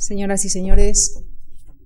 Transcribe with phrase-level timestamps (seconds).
[0.00, 1.22] Señoras y señores,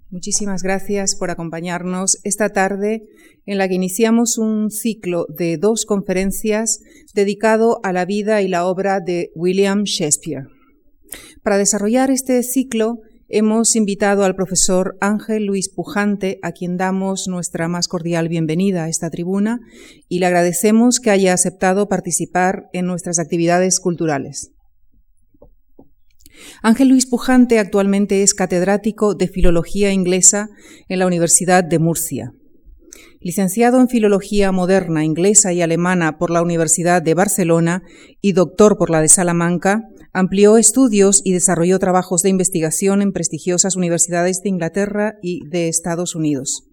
[0.08, 3.02] muchísimas gracias por acompañarnos esta tarde
[3.44, 6.78] en la que iniciamos un ciclo de dos conferencias
[7.12, 10.46] dedicado a la vida y la obra de William Shakespeare.
[11.42, 17.66] Para desarrollar este ciclo hemos invitado al profesor Ángel Luis Pujante, a quien damos nuestra
[17.66, 19.58] más cordial bienvenida a esta tribuna
[20.08, 24.53] y le agradecemos que haya aceptado participar en nuestras actividades culturales.
[26.62, 30.48] Ángel Luis Pujante actualmente es catedrático de Filología Inglesa
[30.88, 32.32] en la Universidad de Murcia.
[33.20, 37.82] Licenciado en Filología Moderna Inglesa y Alemana por la Universidad de Barcelona
[38.20, 43.76] y doctor por la de Salamanca, amplió estudios y desarrolló trabajos de investigación en prestigiosas
[43.76, 46.64] universidades de Inglaterra y de Estados Unidos.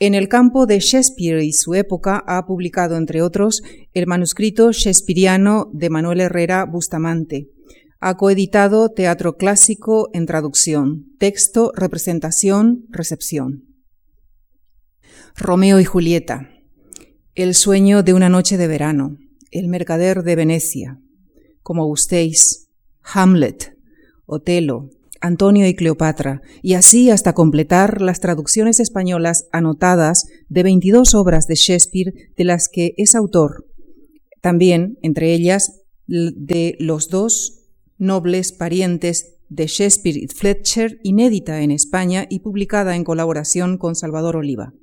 [0.00, 3.62] En el campo de Shakespeare y su época ha publicado, entre otros,
[3.92, 7.48] el manuscrito shakespeariano de Manuel Herrera Bustamante,
[8.06, 13.64] ha coeditado Teatro Clásico en traducción, texto, representación, recepción.
[15.34, 16.50] Romeo y Julieta,
[17.34, 19.16] El sueño de una noche de verano,
[19.50, 21.00] El mercader de Venecia,
[21.62, 22.68] Como gustéis,
[23.00, 23.74] Hamlet,
[24.26, 24.90] Otelo,
[25.22, 31.54] Antonio y Cleopatra, y así hasta completar las traducciones españolas anotadas de 22 obras de
[31.54, 33.64] Shakespeare de las que es autor,
[34.42, 37.63] también, entre ellas, de los dos
[38.04, 44.36] Nobles parientes de Shakespeare y Fletcher, inédita en España y publicada en colaboración con Salvador
[44.36, 44.74] Oliva.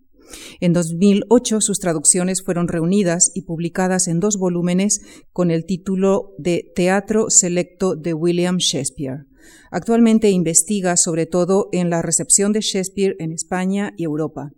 [0.59, 5.01] En 2008 sus traducciones fueron reunidas y publicadas en dos volúmenes
[5.33, 9.25] con el título de Teatro Selecto de William Shakespeare.
[9.69, 14.51] Actualmente investiga sobre todo en la recepción de Shakespeare en España y Europa.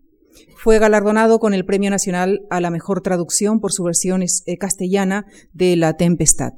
[0.55, 5.25] Fue galardonado con el Premio Nacional a la Mejor Traducción por su versión eh, castellana
[5.52, 6.53] de La Tempestad.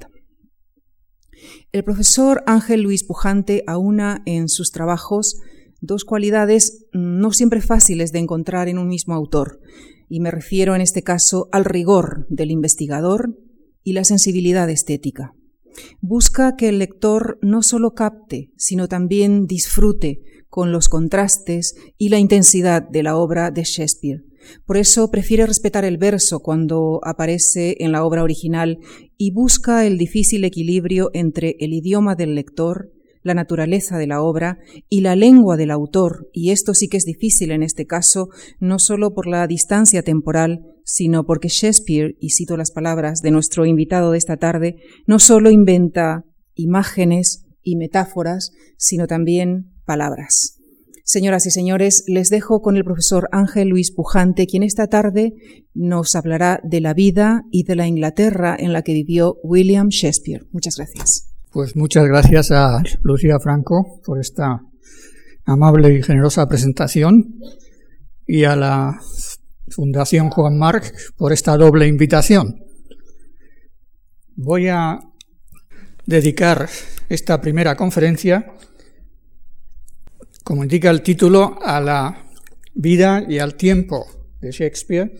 [1.72, 5.36] El profesor Ángel Luis Pujante aúna en sus trabajos
[5.80, 9.60] dos cualidades no siempre fáciles de encontrar en un mismo autor,
[10.08, 13.36] y me refiero en este caso al rigor del investigador
[13.82, 15.34] y la sensibilidad estética.
[16.00, 22.18] Busca que el lector no solo capte, sino también disfrute con los contrastes y la
[22.18, 24.24] intensidad de la obra de Shakespeare,
[24.64, 28.78] por eso prefiere respetar el verso cuando aparece en la obra original
[29.16, 32.92] y busca el difícil equilibrio entre el idioma del lector,
[33.22, 34.58] la naturaleza de la obra
[34.88, 38.28] y la lengua del autor, y esto sí que es difícil en este caso,
[38.60, 43.66] no solo por la distancia temporal, sino porque Shakespeare, y cito las palabras de nuestro
[43.66, 46.24] invitado de esta tarde, no solo inventa
[46.54, 50.55] imágenes y metáforas, sino también palabras.
[51.08, 55.34] Señoras y señores, les dejo con el profesor Ángel Luis Pujante, quien esta tarde
[55.72, 60.48] nos hablará de la vida y de la Inglaterra en la que vivió William Shakespeare.
[60.50, 61.32] Muchas gracias.
[61.52, 64.62] Pues muchas gracias a Lucía Franco por esta
[65.44, 67.38] amable y generosa presentación
[68.26, 68.98] y a la
[69.68, 72.64] Fundación Juan Marc por esta doble invitación.
[74.34, 74.98] Voy a
[76.04, 76.68] dedicar
[77.08, 78.56] esta primera conferencia
[80.46, 82.24] como indica el título, a la
[82.72, 84.06] vida y al tiempo
[84.40, 85.12] de Shakespeare,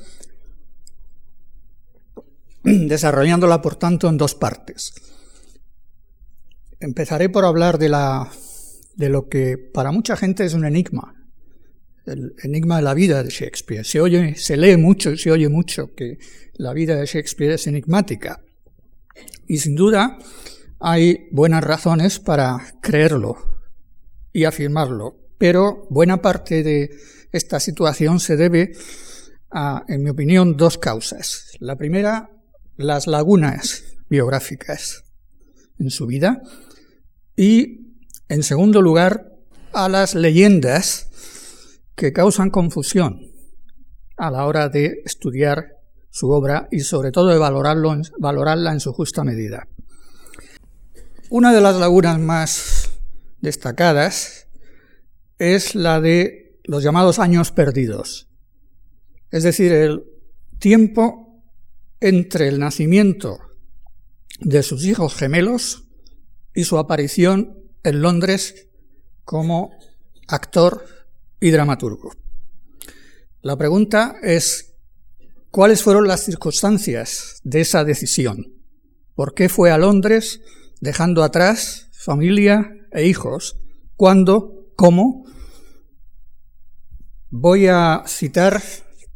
[2.63, 4.95] desarrollándola por tanto en dos partes.
[6.79, 8.31] Empezaré por hablar de, la,
[8.95, 11.13] de lo que para mucha gente es un enigma,
[12.07, 13.85] el enigma de la vida de Shakespeare.
[13.85, 16.19] Se, oye, se lee mucho se oye mucho que
[16.55, 18.45] la vida de Shakespeare es enigmática.
[19.49, 20.19] Y sin duda
[20.79, 23.56] hay buenas razones para creerlo,
[24.37, 25.17] y afirmarlo.
[25.39, 26.91] Pero buena parte de
[27.33, 28.73] esta situación se debe
[29.51, 31.57] a, en mi opinión, dos causas.
[31.59, 32.29] La primera,
[32.77, 35.05] las lagunas biográficas
[35.79, 36.43] en su vida
[37.35, 37.97] y,
[38.29, 39.33] en segundo lugar,
[39.73, 41.09] a las leyendas
[41.95, 43.23] que causan confusión
[44.19, 45.77] a la hora de estudiar
[46.11, 49.67] su obra y sobre todo de valorarlo, valorarla en su justa medida.
[51.31, 52.76] Una de las lagunas más
[53.41, 54.49] destacadas
[55.39, 58.29] es la de los llamados años perdidos,
[59.31, 60.05] es decir, el
[60.59, 61.43] tiempo
[62.01, 63.39] entre el nacimiento
[64.41, 65.85] de sus hijos gemelos
[66.55, 68.69] y su aparición en Londres
[69.25, 69.71] como
[70.29, 70.87] actor
[71.41, 72.13] y dramaturgo.
[73.43, 74.75] La pregunta es,
[75.51, 78.55] ¿cuáles fueron las circunstancias de esa decisión?
[79.15, 80.41] ¿Por qué fue a Londres
[80.81, 83.57] dejando atrás familia, e hijos.
[83.97, 84.67] ¿Cuándo?
[84.77, 85.25] ¿Cómo?
[87.31, 88.61] Voy a citar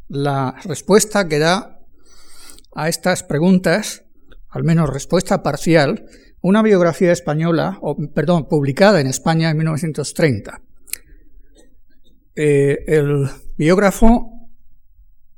[0.09, 1.81] la respuesta que da
[2.75, 4.05] a estas preguntas,
[4.49, 6.07] al menos respuesta parcial,
[6.43, 7.79] una biografía española,
[8.15, 10.63] perdón, publicada en España en 1930.
[12.37, 14.49] Eh, el biógrafo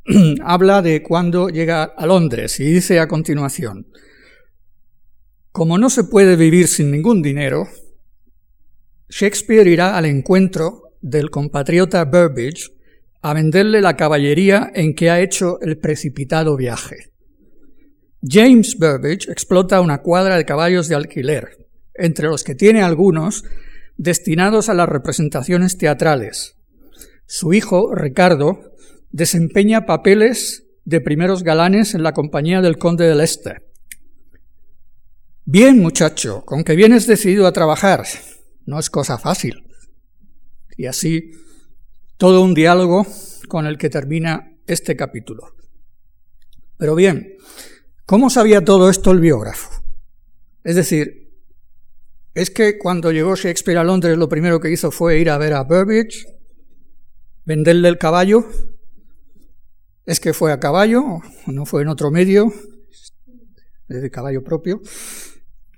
[0.44, 3.88] habla de cuando llega a Londres y dice a continuación,
[5.50, 7.68] como no se puede vivir sin ningún dinero,
[9.12, 12.70] Shakespeare irá al encuentro del compatriota Burbage
[13.20, 17.12] a venderle la caballería en que ha hecho el precipitado viaje.
[18.22, 23.44] James Burbage explota una cuadra de caballos de alquiler, entre los que tiene algunos
[23.98, 26.56] destinados a las representaciones teatrales.
[27.26, 28.72] Su hijo, Ricardo,
[29.10, 33.62] desempeña papeles de primeros galanes en la compañía del conde de Leicester.
[35.44, 38.04] Bien, muchacho, con que vienes decidido a trabajar.
[38.66, 39.64] No es cosa fácil.
[40.76, 41.32] Y así
[42.16, 43.06] todo un diálogo
[43.48, 45.54] con el que termina este capítulo.
[46.78, 47.36] Pero bien,
[48.06, 49.82] ¿cómo sabía todo esto el biógrafo?
[50.64, 51.32] Es decir,
[52.34, 55.52] ¿es que cuando llegó Shakespeare a Londres lo primero que hizo fue ir a ver
[55.54, 56.26] a Burbage,
[57.44, 58.46] venderle el caballo?
[60.06, 61.20] ¿Es que fue a caballo?
[61.46, 62.52] ¿No fue en otro medio?
[63.88, 64.80] de caballo propio.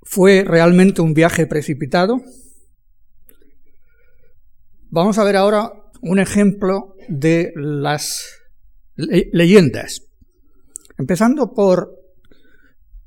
[0.03, 2.21] ¿Fue realmente un viaje precipitado?
[4.95, 8.23] Vamos a ver ahora un ejemplo de las
[8.95, 9.99] leyendas.
[10.97, 11.93] Empezando por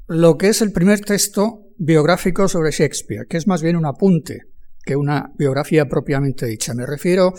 [0.06, 4.40] lo que es el primer texto biográfico sobre Shakespeare, que es más bien un apunte
[4.84, 6.74] que una biografía propiamente dicha.
[6.74, 7.32] Me refiero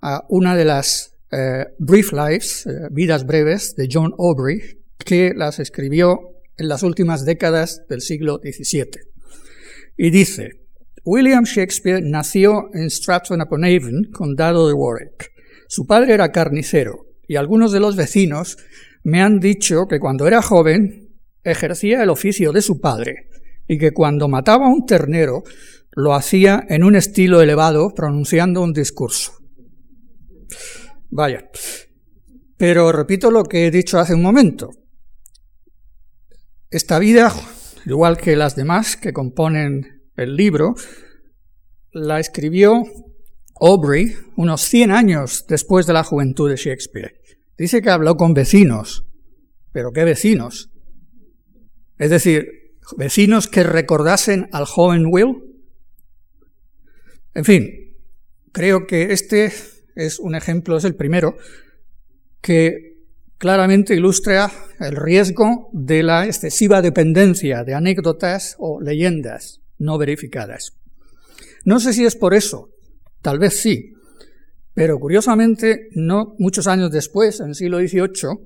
[0.00, 4.58] a una de las eh, Brief Lives, eh, vidas breves, de John Aubrey,
[5.04, 6.18] que las escribió
[6.56, 8.88] en las últimas décadas del siglo XVII.
[9.98, 10.61] Y dice,
[11.04, 15.32] William Shakespeare nació en Stratford-upon-Avon, condado de Warwick.
[15.68, 18.56] Su padre era carnicero y algunos de los vecinos
[19.02, 23.28] me han dicho que cuando era joven ejercía el oficio de su padre
[23.66, 25.42] y que cuando mataba un ternero
[25.90, 29.32] lo hacía en un estilo elevado pronunciando un discurso.
[31.10, 31.50] Vaya.
[32.56, 34.70] Pero repito lo que he dicho hace un momento.
[36.70, 37.32] Esta vida,
[37.86, 40.74] igual que las demás que componen el libro,
[41.92, 42.84] la escribió
[43.60, 47.20] Aubrey unos 100 años después de la juventud de Shakespeare.
[47.56, 49.06] Dice que habló con vecinos,
[49.72, 50.70] pero ¿qué vecinos?
[51.98, 52.48] Es decir,
[52.96, 55.44] vecinos que recordasen al joven Will.
[57.34, 57.96] En fin,
[58.52, 59.52] creo que este
[59.94, 61.36] es un ejemplo, es el primero,
[62.40, 62.96] que
[63.38, 70.72] claramente ilustra el riesgo de la excesiva dependencia de anécdotas o leyendas no verificadas.
[71.64, 72.70] No sé si es por eso,
[73.20, 73.92] tal vez sí,
[74.74, 78.38] pero curiosamente, no muchos años después, en el siglo XVIII,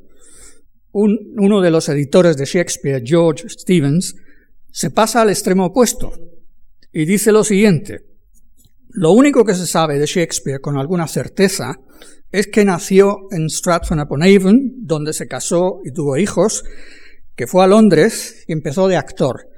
[0.92, 4.14] uno de los editores de Shakespeare, George Stevens,
[4.70, 6.12] se pasa al extremo opuesto
[6.92, 8.00] y dice lo siguiente.
[8.88, 11.78] Lo único que se sabe de Shakespeare con alguna certeza
[12.32, 16.64] es que nació en Stratford-upon-Avon, donde se casó y tuvo hijos,
[17.34, 19.48] que fue a Londres y empezó de actor,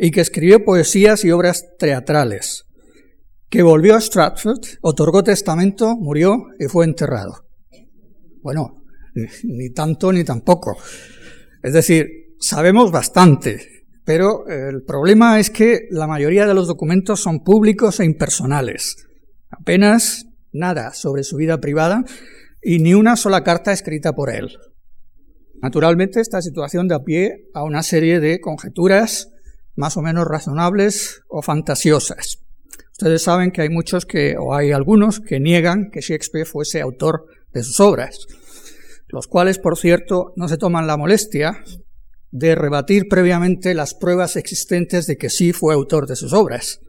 [0.00, 2.64] y que escribió poesías y obras teatrales,
[3.50, 7.44] que volvió a Stratford, otorgó testamento, murió y fue enterrado.
[8.42, 8.82] Bueno,
[9.44, 10.78] ni tanto ni tampoco.
[11.62, 12.06] Es decir,
[12.38, 13.60] sabemos bastante,
[14.04, 19.06] pero el problema es que la mayoría de los documentos son públicos e impersonales.
[19.50, 22.04] Apenas nada sobre su vida privada
[22.62, 24.56] y ni una sola carta escrita por él.
[25.60, 29.28] Naturalmente, esta situación da pie a una serie de conjeturas
[29.76, 32.38] más o menos razonables o fantasiosas.
[32.92, 37.26] Ustedes saben que hay muchos que, o hay algunos, que niegan que Shakespeare fuese autor
[37.52, 38.26] de sus obras,
[39.08, 41.64] los cuales, por cierto, no se toman la molestia
[42.30, 46.80] de rebatir previamente las pruebas existentes de que sí fue autor de sus obras.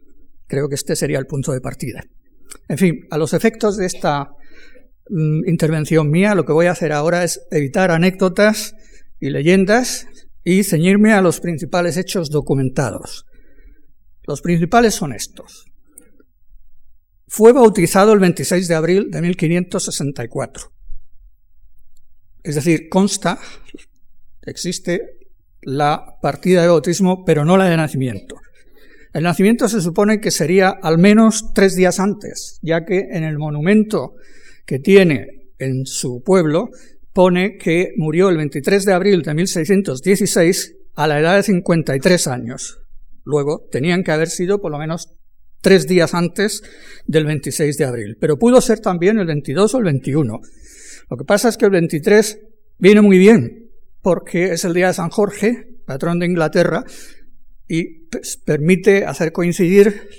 [0.48, 2.04] Creo que este sería el punto de partida.
[2.68, 4.32] En fin, a los efectos de esta
[5.10, 8.76] mm, intervención mía, lo que voy a hacer ahora es evitar anécdotas
[9.20, 10.08] y leyendas
[10.44, 13.26] y ceñirme a los principales hechos documentados.
[14.24, 15.66] Los principales son estos.
[17.28, 20.72] Fue bautizado el 26 de abril de 1564.
[22.44, 23.40] Es decir, consta,
[24.42, 25.18] existe
[25.62, 28.36] la partida de bautismo, pero no la de nacimiento.
[29.14, 33.38] El nacimiento se supone que sería al menos tres días antes, ya que en el
[33.38, 34.16] monumento
[34.66, 36.70] que tiene en su pueblo
[37.14, 42.80] pone que murió el 23 de abril de 1616 a la edad de 53 años.
[43.24, 45.16] Luego tenían que haber sido por lo menos
[45.62, 46.64] tres días antes
[47.06, 50.42] del 26 de abril, pero pudo ser también el 22 o el 21.
[51.10, 52.40] Lo que pasa es que el 23
[52.80, 53.70] viene muy bien,
[54.02, 56.84] porque es el día de San Jorge, patrón de Inglaterra,
[57.68, 60.10] y pues, permite hacer coincidir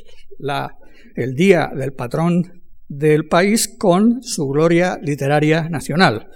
[1.16, 6.28] el día del patrón del país con su gloria literaria nacional.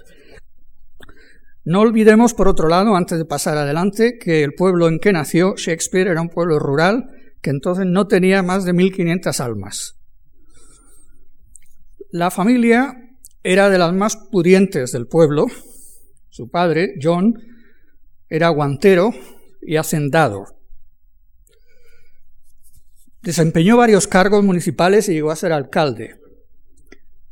[1.69, 5.55] No olvidemos, por otro lado, antes de pasar adelante, que el pueblo en que nació
[5.57, 7.09] Shakespeare era un pueblo rural
[7.41, 9.99] que entonces no tenía más de 1.500 almas.
[12.09, 12.95] La familia
[13.43, 15.47] era de las más pudientes del pueblo.
[16.29, 17.33] Su padre, John,
[18.29, 19.09] era guantero
[19.61, 20.45] y hacendado.
[23.23, 26.15] Desempeñó varios cargos municipales y llegó a ser alcalde.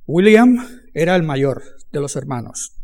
[0.05, 0.57] William
[0.93, 1.63] era el mayor
[1.93, 2.75] de los hermanos.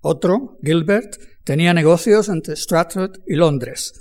[0.00, 3.92] Otro, Gilbert, tenía negocios entre Stratford y Londres.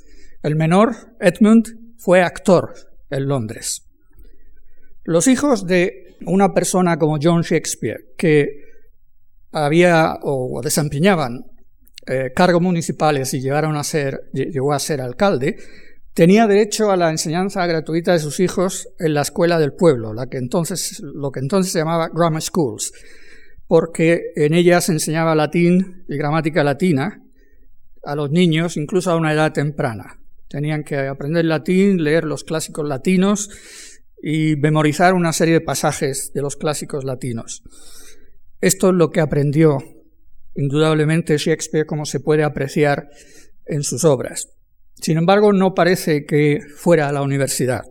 [0.43, 2.73] El menor, Edmund, fue actor
[3.09, 3.83] en Londres.
[5.03, 8.47] Los hijos de una persona como John Shakespeare, que
[9.51, 11.45] había o desempeñaban
[12.05, 15.57] eh, cargos municipales y llegaron a ser, llegó a ser alcalde,
[16.13, 20.27] tenía derecho a la enseñanza gratuita de sus hijos en la escuela del pueblo, la
[20.27, 22.91] que entonces, lo que entonces se llamaba grammar schools
[23.67, 27.23] porque en ellas se enseñaba latín y gramática latina
[28.03, 30.19] a los niños, incluso a una edad temprana.
[30.47, 33.49] Tenían que aprender latín, leer los clásicos latinos
[34.23, 37.63] y memorizar una serie de pasajes de los clásicos latinos.
[38.61, 39.77] Esto es lo que aprendió
[40.55, 43.09] indudablemente Shakespeare, como se puede apreciar
[43.65, 44.49] en sus obras.
[44.95, 47.83] Sin embargo, no parece que fuera a la universidad.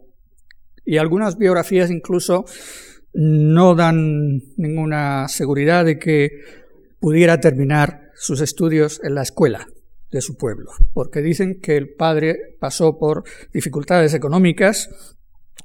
[0.85, 2.45] Y algunas biografías incluso
[3.19, 6.43] no dan ninguna seguridad de que
[7.01, 9.67] pudiera terminar sus estudios en la escuela
[10.11, 14.91] de su pueblo, porque dicen que el padre pasó por dificultades económicas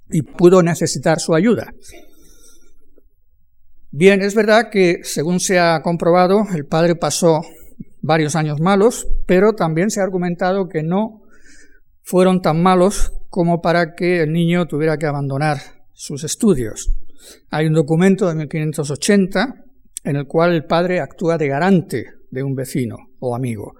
[0.09, 1.73] y pudo necesitar su ayuda.
[3.91, 7.41] Bien, es verdad que, según se ha comprobado, el padre pasó
[8.01, 11.21] varios años malos, pero también se ha argumentado que no
[12.01, 15.57] fueron tan malos como para que el niño tuviera que abandonar
[15.91, 16.89] sus estudios.
[17.49, 19.65] Hay un documento de 1580
[20.03, 23.75] en el cual el padre actúa de garante de un vecino o amigo,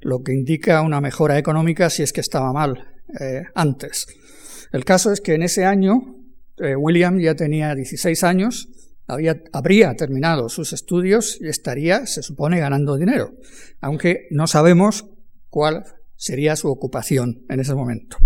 [0.00, 4.06] lo que indica una mejora económica si es que estaba mal eh, antes.
[4.72, 6.20] El caso es que en ese año
[6.58, 8.68] eh, William ya tenía 16 años,
[9.52, 13.32] habría terminado sus estudios y estaría, se supone, ganando dinero,
[13.80, 15.06] aunque no sabemos
[15.48, 15.84] cuál
[16.14, 18.18] sería su ocupación en ese momento.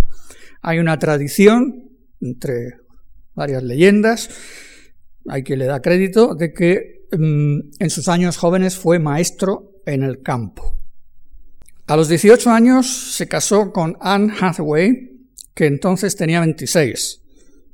[0.61, 2.75] Hay una tradición entre
[3.35, 4.31] varias leyendas.
[5.29, 10.03] Hay quien le da crédito de que mm, en sus años jóvenes fue maestro en
[10.03, 10.77] el campo.
[11.87, 15.11] A los 18 años se casó con Anne Hathaway,
[15.55, 17.23] que entonces tenía 26,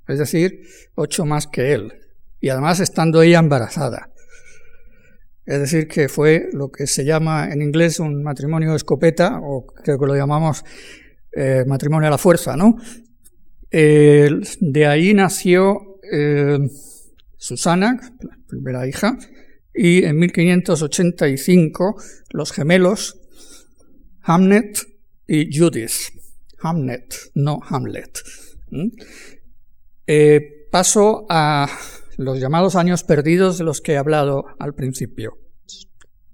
[0.09, 0.63] es decir,
[0.97, 1.93] 8 más que él,
[2.41, 4.11] y además estando ella embarazada.
[5.47, 9.99] Es decir, que fue lo que se llama en inglés un matrimonio escopeta, o creo
[9.99, 10.65] que lo llamamos
[11.33, 12.77] eh, matrimonio a la fuerza, ¿no?
[13.71, 16.59] De ahí nació eh,
[17.37, 19.19] Susana, la primera hija,
[19.75, 22.01] y en 1585
[22.31, 23.21] los gemelos
[24.23, 24.79] Hamnet
[25.27, 26.13] y Judith.
[26.63, 28.21] Hamnet, no Hamlet.
[30.07, 31.69] Eh, paso a
[32.19, 35.39] los llamados años perdidos de los que he hablado al principio.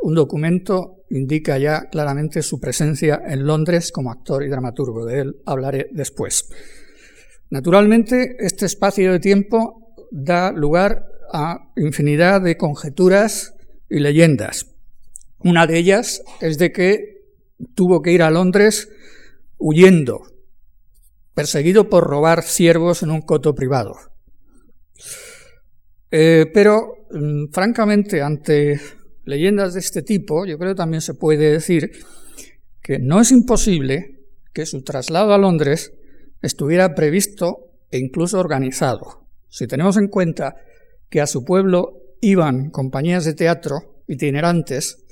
[0.01, 5.05] un documento indica ya claramente su presencia en Londres como actor y dramaturgo.
[5.05, 6.49] De él hablaré después.
[7.49, 13.53] Naturalmente, este espacio de tiempo da lugar a infinidad de conjeturas
[13.89, 14.75] y leyendas.
[15.39, 17.21] Una de ellas es de que
[17.75, 18.89] tuvo que ir a Londres
[19.57, 20.23] huyendo,
[21.37, 23.93] perseguido por robar ciervos en un coto privado.
[26.09, 28.81] Eh, pero, mm, francamente, ante
[29.23, 31.91] leyendas de este tipo, yo creo que también se puede decir
[32.81, 35.93] que no es imposible que su traslado a Londres
[36.41, 39.27] estuviera previsto e incluso organizado.
[39.47, 40.55] Si tenemos en cuenta
[41.07, 45.05] que a su pueblo iban compañías de teatro itinerantes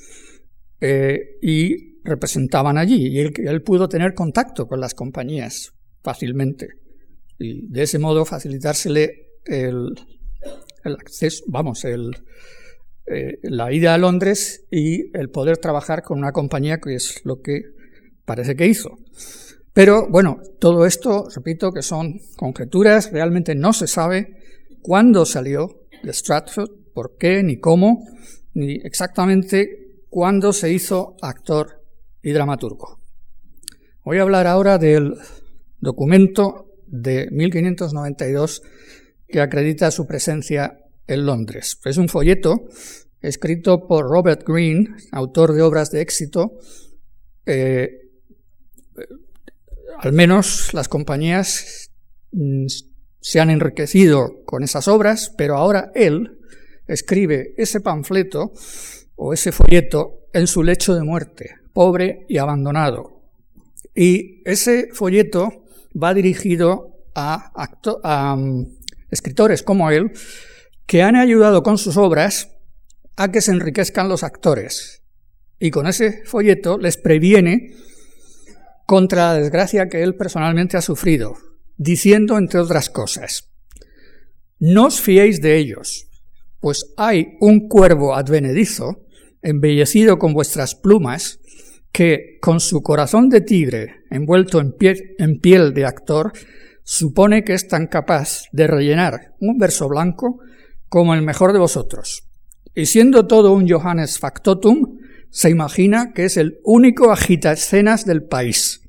[0.82, 5.75] eh, y representaban allí, y él pudo tener contacto con las compañías
[6.06, 6.86] fácilmente
[7.38, 9.94] y de ese modo facilitársele el,
[10.84, 12.16] acceso, vamos, el,
[13.08, 17.42] eh, la ida a Londres y el poder trabajar con una compañía que es lo
[17.42, 17.64] que
[18.24, 18.98] parece que hizo.
[19.74, 24.38] Pero bueno, todo esto, repito, que son conjeturas, realmente no se sabe
[24.82, 28.08] cuándo salió de Stratford, por qué, ni cómo,
[28.54, 31.84] ni exactamente cuándo se hizo actor
[32.22, 33.02] y dramaturgo.
[34.06, 35.16] Voy a hablar ahora del
[35.80, 38.62] documento de 1592
[39.28, 40.78] que acredita su presencia
[41.08, 41.80] en Londres.
[41.86, 42.68] Es un folleto
[43.22, 46.54] escrito por Robert Greene, autor de obras de éxito.
[47.46, 47.90] Eh,
[49.98, 51.92] al menos las compañías
[52.32, 52.66] mm,
[53.20, 56.40] se han enriquecido con esas obras, pero ahora él
[56.88, 58.54] escribe ese panfleto
[59.16, 63.24] o ese folleto en su lecho de muerte, pobre y abandonado.
[63.96, 65.65] Y ese folleto
[66.02, 68.66] va dirigido a, mm,
[69.12, 70.12] escritores como él,
[70.86, 72.50] que han ayudado con sus obras
[73.16, 75.02] a que se enriquezcan los actores.
[75.60, 77.74] Y con ese folleto les previene
[78.86, 81.38] contra la desgracia que él personalmente ha sufrido,
[81.78, 83.52] diciendo, entre otras cosas,
[84.60, 86.08] no os fiéis de ellos,
[86.60, 89.06] pues hay un cuervo advenedizo,
[89.42, 91.40] embellecido con vuestras plumas,
[91.96, 94.74] que, con su corazón de tigre envuelto en
[95.40, 96.34] piel, de actor,
[96.84, 100.40] supone que es tan capaz de rellenar un verso blanco
[100.90, 102.28] como el mejor de vosotros.
[102.76, 105.00] Y siendo todo un Johannes Factotum,
[105.30, 108.82] se imagina que es el único agita escenas del país.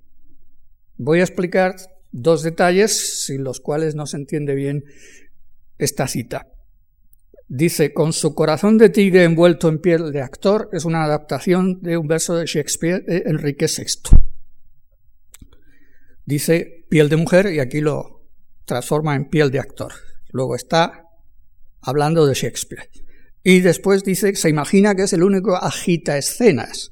[0.97, 1.77] Voy a explicar
[2.11, 4.83] dos detalles sin los cuales no se entiende bien
[5.79, 6.49] esta cita.
[7.49, 11.97] Dice, con su corazón de tigre envuelto en piel de actor, es una adaptación de
[11.97, 14.17] un verso de Shakespeare de Enrique VI.
[16.25, 18.29] Dice piel de mujer y aquí lo
[18.65, 19.93] transforma en piel de actor.
[20.31, 21.05] Luego está
[21.81, 22.91] hablando de Shakespeare.
[23.45, 26.91] Y después dice, se imagina que es el único agita escenas.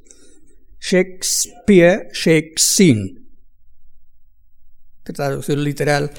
[0.78, 3.22] Shakespeare, Shakespeare.
[5.02, 6.12] Traducción literal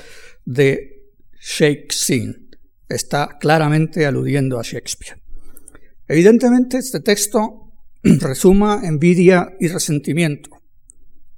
[0.43, 2.44] de Shakespeare.
[2.87, 5.21] Está claramente aludiendo a Shakespeare.
[6.07, 7.71] Evidentemente este texto
[8.03, 10.51] resuma envidia y resentimiento.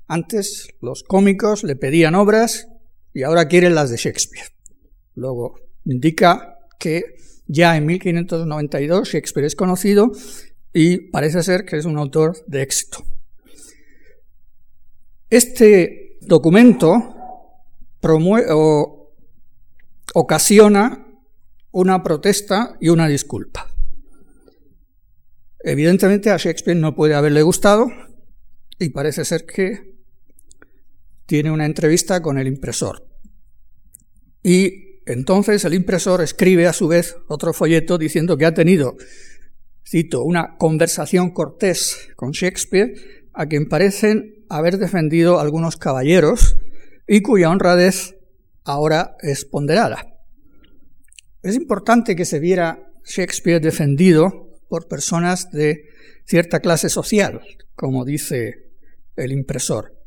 [0.07, 2.67] Antes los cómicos le pedían obras
[3.13, 4.47] y ahora quieren las de Shakespeare.
[5.15, 7.15] Luego indica que
[7.47, 10.11] ya en 1592 Shakespeare es conocido
[10.73, 13.03] y parece ser que es un autor de éxito.
[15.29, 17.15] Este documento
[20.13, 21.06] ocasiona
[21.71, 23.67] una protesta y una disculpa.
[25.59, 27.87] Evidentemente a Shakespeare no puede haberle gustado
[28.79, 29.95] y parece ser que
[31.25, 33.05] tiene una entrevista con el impresor.
[34.43, 38.95] Y entonces el impresor escribe a su vez otro folleto diciendo que ha tenido,
[39.85, 42.93] cito, una conversación cortés con Shakespeare
[43.33, 46.57] a quien parecen haber defendido algunos caballeros
[47.07, 48.15] y cuya honradez
[48.63, 50.16] ahora es ponderada.
[51.41, 55.85] Es importante que se viera Shakespeare defendido por personas de
[56.25, 57.41] cierta clase social,
[57.75, 58.71] como dice
[59.15, 59.97] el impresor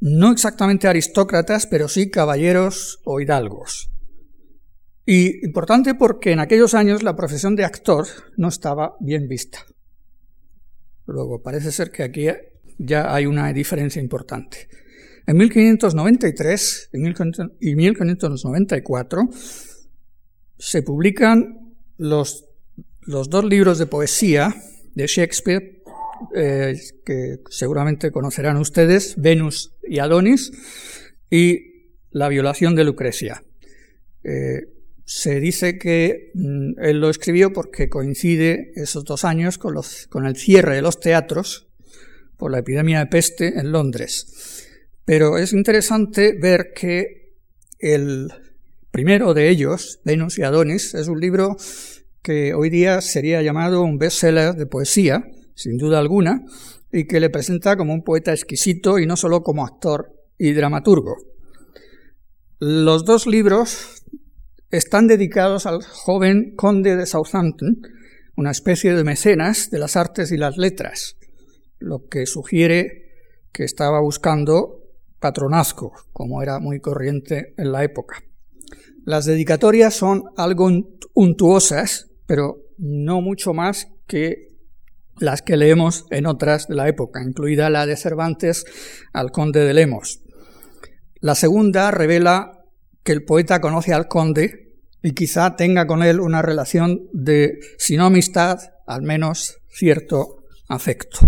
[0.00, 3.90] no exactamente aristócratas, pero sí caballeros o hidalgos.
[5.04, 9.64] Y importante porque en aquellos años la profesión de actor no estaba bien vista.
[11.06, 12.26] Luego, parece ser que aquí
[12.76, 14.68] ya hay una diferencia importante.
[15.26, 19.30] En 1593 y 1594
[20.58, 22.46] se publican los,
[23.02, 24.54] los dos libros de poesía
[24.94, 25.82] de Shakespeare
[26.34, 30.52] eh, que seguramente conocerán ustedes, Venus y Adonis,
[31.30, 33.44] y la violación de Lucrecia.
[34.24, 34.68] Eh,
[35.04, 40.26] se dice que mm, él lo escribió porque coincide esos dos años con, los, con
[40.26, 41.68] el cierre de los teatros
[42.36, 44.66] por la epidemia de peste en Londres.
[45.04, 47.36] Pero es interesante ver que
[47.78, 48.28] el
[48.90, 51.56] primero de ellos, Venus y Adonis, es un libro
[52.22, 55.24] que hoy día sería llamado un bestseller de poesía,
[55.54, 56.44] sin duda alguna,
[56.92, 61.16] y que le presenta como un poeta exquisito y no solo como actor y dramaturgo.
[62.58, 64.02] Los dos libros
[64.70, 67.80] están dedicados al joven conde de Southampton,
[68.36, 71.16] una especie de mecenas de las artes y las letras,
[71.78, 73.08] lo que sugiere
[73.52, 74.82] que estaba buscando
[75.18, 78.22] patronazgo, como era muy corriente en la época.
[79.04, 80.70] Las dedicatorias son algo
[81.14, 84.48] untuosas, pero no mucho más que
[85.18, 88.64] las que leemos en otras de la época, incluida la de Cervantes
[89.12, 90.20] al conde de Lemos.
[91.20, 92.64] La segunda revela
[93.02, 97.96] que el poeta conoce al conde y quizá tenga con él una relación de, si
[97.96, 101.18] no amistad, al menos cierto afecto.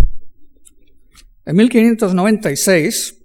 [1.45, 3.17] En 1596,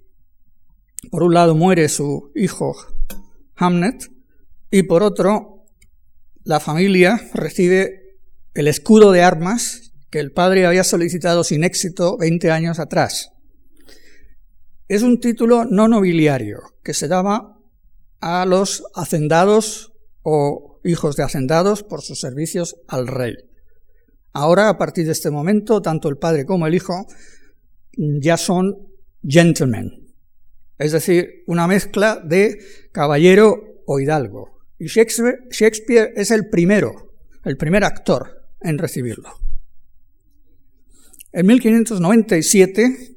[1.12, 2.76] por un lado muere su hijo
[3.56, 4.15] Hamnet
[4.78, 5.64] y por otro,
[6.44, 8.20] la familia recibe
[8.54, 13.32] el escudo de armas que el padre había solicitado sin éxito 20 años atrás.
[14.90, 17.58] Es un título no nobiliario que se daba
[18.20, 23.34] a los hacendados o hijos de hacendados por sus servicios al rey.
[24.34, 27.08] Ahora, a partir de este momento, tanto el padre como el hijo
[27.96, 28.76] ya son
[29.26, 30.14] gentlemen,
[30.78, 32.60] es decir, una mezcla de
[32.92, 34.55] caballero o hidalgo.
[34.78, 39.30] Y Shakespeare, es el primero, el primer actor en recibirlo.
[41.32, 43.16] En 1597,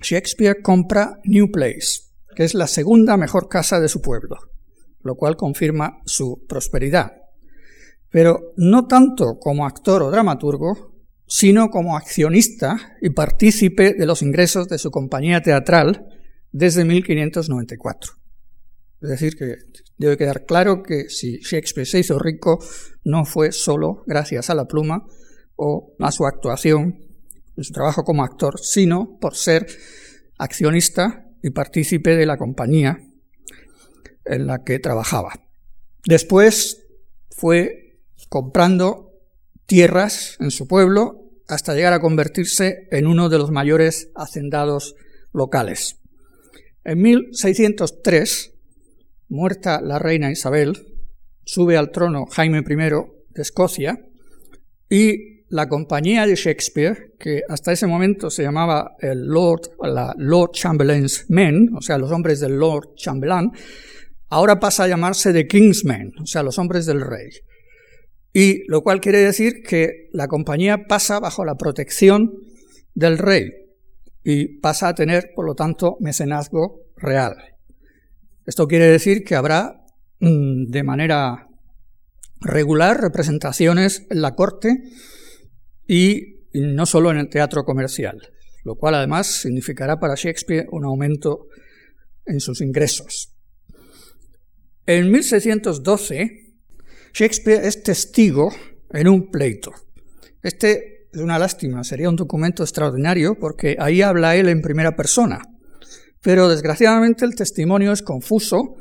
[0.00, 2.02] Shakespeare compra New Place,
[2.34, 4.38] que es la segunda mejor casa de su pueblo,
[5.02, 7.12] lo cual confirma su prosperidad.
[8.10, 10.94] Pero no tanto como actor o dramaturgo,
[11.26, 16.06] sino como accionista y partícipe de los ingresos de su compañía teatral
[16.52, 18.23] desde 1594.
[19.04, 19.56] Es decir, que
[19.98, 22.58] debe quedar claro que si Shakespeare se hizo rico
[23.04, 25.06] no fue solo gracias a la pluma
[25.56, 27.04] o a su actuación,
[27.58, 29.66] su trabajo como actor, sino por ser
[30.38, 32.98] accionista y partícipe de la compañía
[34.24, 35.34] en la que trabajaba.
[36.06, 36.86] Después
[37.28, 37.98] fue
[38.30, 39.12] comprando
[39.66, 44.94] tierras en su pueblo hasta llegar a convertirse en uno de los mayores hacendados
[45.34, 46.00] locales.
[46.84, 48.53] En 1603
[49.34, 50.78] Muerta la reina Isabel,
[51.44, 53.98] sube al trono Jaime I de Escocia
[54.88, 60.52] y la compañía de Shakespeare, que hasta ese momento se llamaba el Lord, la Lord
[60.52, 63.50] Chamberlain's Men, o sea, los hombres del Lord Chamberlain,
[64.28, 67.30] ahora pasa a llamarse The King's Men, o sea, los hombres del rey.
[68.32, 72.34] Y lo cual quiere decir que la compañía pasa bajo la protección
[72.94, 73.50] del rey
[74.22, 77.53] y pasa a tener, por lo tanto, mecenazgo real.
[78.46, 79.84] Esto quiere decir que habrá
[80.20, 81.48] mm, de manera
[82.40, 84.82] regular representaciones en la corte
[85.86, 88.20] y no solo en el teatro comercial,
[88.64, 91.46] lo cual además significará para Shakespeare un aumento
[92.26, 93.34] en sus ingresos.
[94.86, 96.54] En 1612,
[97.14, 98.52] Shakespeare es testigo
[98.90, 99.72] en un pleito.
[100.42, 105.53] Este es una lástima, sería un documento extraordinario porque ahí habla él en primera persona.
[106.24, 108.76] Pero desgraciadamente el testimonio es confuso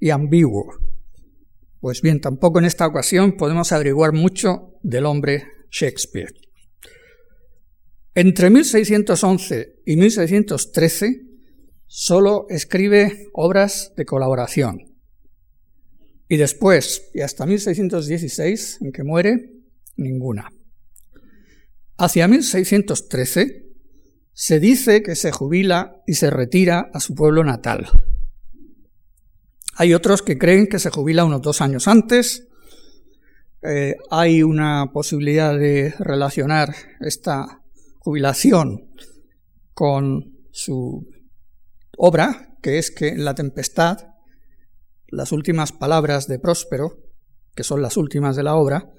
[0.00, 0.72] y ambiguo.
[1.78, 6.32] Pues bien, tampoco en esta ocasión podemos averiguar mucho del hombre Shakespeare.
[8.14, 11.20] Entre 1611 y 1613
[11.86, 14.96] solo escribe obras de colaboración.
[16.30, 19.52] Y después, y hasta 1616, en que muere,
[19.98, 20.50] ninguna.
[21.98, 23.65] Hacia 1613
[24.38, 27.88] se dice que se jubila y se retira a su pueblo natal.
[29.76, 32.46] Hay otros que creen que se jubila unos dos años antes.
[33.62, 37.62] Eh, hay una posibilidad de relacionar esta
[37.98, 38.90] jubilación
[39.72, 41.08] con su
[41.96, 44.00] obra, que es que en la tempestad
[45.08, 46.98] las últimas palabras de Próspero,
[47.54, 48.92] que son las últimas de la obra,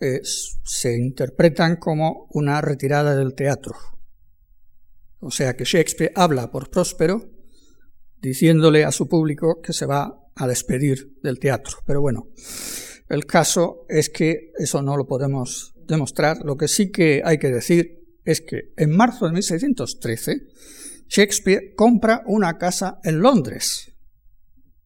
[0.00, 3.74] eh, se interpretan como una retirada del teatro,
[5.20, 7.30] o sea que Shakespeare habla por Próspero
[8.20, 11.78] diciéndole a su público que se va a despedir del teatro.
[11.86, 12.28] Pero bueno,
[13.08, 16.38] el caso es que eso no lo podemos demostrar.
[16.44, 20.46] Lo que sí que hay que decir es que en marzo de 1613
[21.08, 23.92] Shakespeare compra una casa en Londres.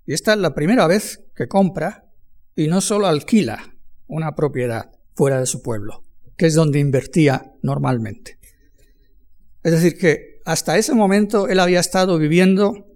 [0.07, 2.11] Y esta es la primera vez que compra
[2.55, 3.75] y no solo alquila
[4.07, 6.05] una propiedad fuera de su pueblo,
[6.37, 8.40] que es donde invertía normalmente.
[9.63, 12.87] Es decir, que hasta ese momento él había estado viviendo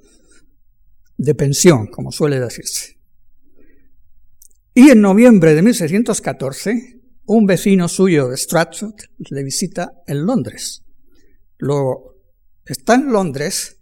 [1.16, 2.98] de pensión, como suele decirse.
[4.74, 8.94] Y en noviembre de 1614, un vecino suyo de Stratford
[9.31, 10.85] le visita en Londres.
[11.59, 12.16] Luego,
[12.66, 13.81] está en Londres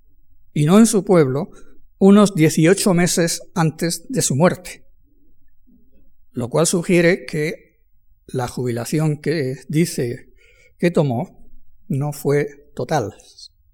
[0.53, 1.51] y no en su pueblo
[1.99, 4.85] unos 18 meses antes de su muerte,
[6.33, 7.81] lo cual sugiere que
[8.27, 10.33] la jubilación que dice
[10.79, 11.49] que tomó
[11.89, 13.15] no fue total,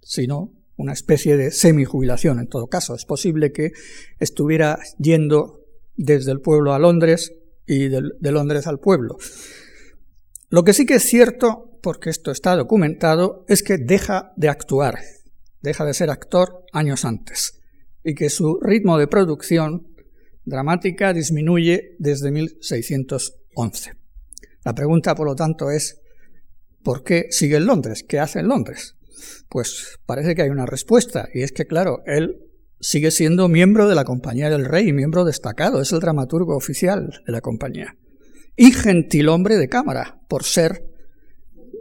[0.01, 2.95] sino una especie de semi-jubilación en todo caso.
[2.95, 3.73] Es posible que
[4.21, 5.65] estuviera yendo
[5.97, 7.33] desde el pueblo a Londres
[7.67, 9.19] y de, de Londres al pueblo.
[10.51, 14.99] Lo que sí que es cierto, porque esto está documentado, es que deja de actuar,
[15.61, 17.61] deja de ser actor años antes,
[18.05, 19.89] y que su ritmo de producción
[20.45, 23.93] dramática disminuye desde 1611.
[24.65, 26.01] La pregunta, por lo tanto, es
[26.83, 28.05] ¿Por qué sigue en Londres?
[28.07, 28.97] ¿Qué hace en Londres?
[29.49, 32.39] Pues parece que hay una respuesta, y es que, claro, él
[32.81, 37.33] sigue siendo miembro de la Compañía del Rey, miembro destacado, es el dramaturgo oficial de
[37.33, 37.97] la compañía.
[38.57, 40.85] Y gentilhombre de cámara, por ser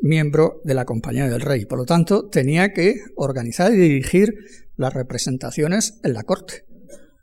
[0.02, 1.66] miembro de la Compañía del Rey.
[1.66, 4.34] Por lo tanto, tenía que organizar y dirigir
[4.76, 6.66] las representaciones en la corte.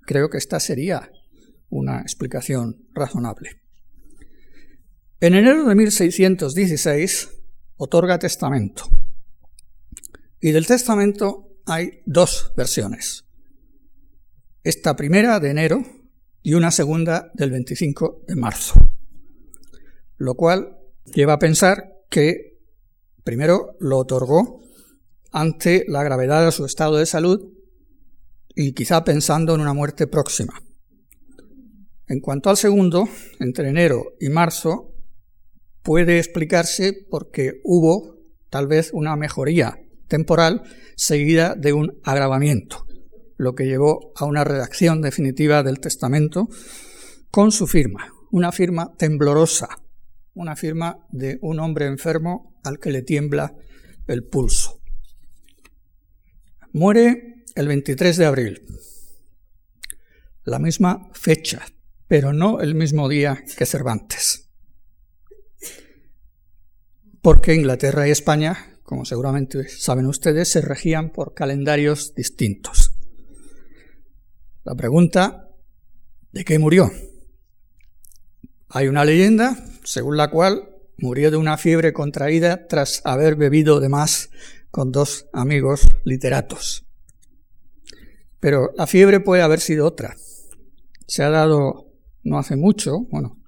[0.07, 1.11] Creo que esta sería
[1.69, 3.61] una explicación razonable.
[5.21, 7.31] En enero de 1616
[7.77, 8.85] otorga testamento.
[10.41, 13.25] Y del testamento hay dos versiones.
[14.63, 15.83] Esta primera de enero
[16.43, 18.75] y una segunda del 25 de marzo.
[20.17, 22.59] Lo cual lleva a pensar que
[23.25, 24.61] primero lo otorgó
[25.33, 27.53] ante la gravedad de su estado de salud
[28.55, 30.63] y quizá pensando en una muerte próxima.
[32.07, 33.09] En cuanto al segundo,
[33.41, 34.94] entre enero y marzo,
[35.85, 38.17] puede explicarse porque hubo
[38.49, 40.63] tal vez una mejoría temporal
[40.97, 42.87] seguida de un agravamiento,
[43.37, 46.49] lo que llevó a una redacción definitiva del testamento
[47.31, 49.69] con su firma, una firma temblorosa,
[50.33, 53.55] una firma de un hombre enfermo al que le tiembla
[54.07, 54.81] el pulso.
[56.73, 58.67] Muere el 23 de abril,
[60.45, 61.63] la misma fecha,
[62.09, 64.44] pero no el mismo día que Cervantes.
[67.25, 72.93] Porque Inglaterra y España, como seguramente saben ustedes, se regían por calendarios distintos.
[74.63, 75.49] La pregunta,
[76.33, 76.93] ¿de qué murió?
[78.69, 83.89] Hay una leyenda según la cual murió de una fiebre contraída tras haber bebido de
[83.89, 84.29] más
[84.71, 86.85] con dos amigos literatos.
[88.39, 90.15] Pero la fiebre puede haber sido otra.
[91.07, 91.91] Se ha dado
[92.23, 93.39] no hace mucho, bueno,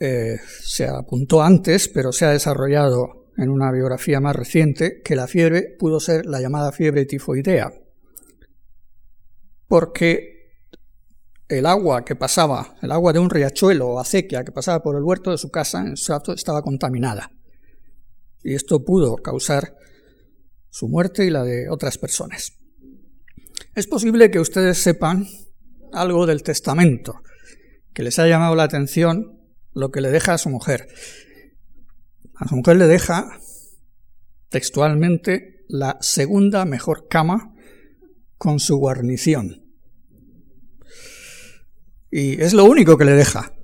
[0.00, 5.26] eh, se apuntó antes, pero se ha desarrollado en una biografía más reciente que la
[5.26, 7.70] fiebre pudo ser la llamada fiebre tifoidea,
[9.68, 10.40] porque
[11.48, 15.02] el agua que pasaba, el agua de un riachuelo o acequia que pasaba por el
[15.02, 17.30] huerto de su casa, en su estaba contaminada.
[18.42, 19.76] Y esto pudo causar
[20.70, 22.56] su muerte y la de otras personas.
[23.74, 25.26] Es posible que ustedes sepan
[25.92, 27.20] algo del testamento,
[27.92, 29.39] que les ha llamado la atención
[29.72, 30.88] lo que le deja a su mujer.
[32.34, 33.38] A su mujer le deja
[34.48, 37.54] textualmente la segunda mejor cama
[38.36, 39.64] con su guarnición.
[42.10, 43.54] Y es lo único que le deja.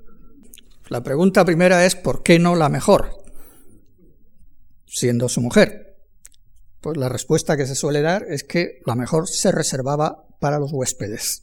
[0.89, 3.09] La pregunta primera es ¿por qué no la mejor?
[4.85, 5.97] Siendo su mujer.
[6.79, 10.71] Pues la respuesta que se suele dar es que la mejor se reservaba para los
[10.71, 11.41] huéspedes.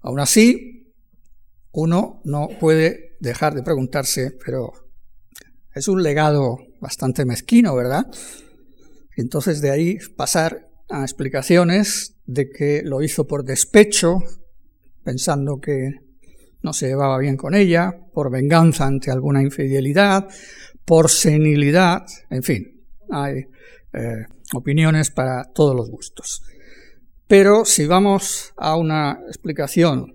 [0.00, 0.73] Aún así,
[1.74, 4.72] uno no puede dejar de preguntarse, pero
[5.74, 8.06] es un legado bastante mezquino, ¿verdad?
[9.16, 14.18] entonces de ahí pasar a explicaciones de que lo hizo por despecho,
[15.02, 15.90] pensando que
[16.62, 20.28] no se llevaba bien con ella, por venganza ante alguna infidelidad,
[20.84, 23.46] por senilidad, en fin, hay
[23.92, 26.42] eh, opiniones para todos los gustos.
[27.26, 30.13] Pero si vamos a una explicación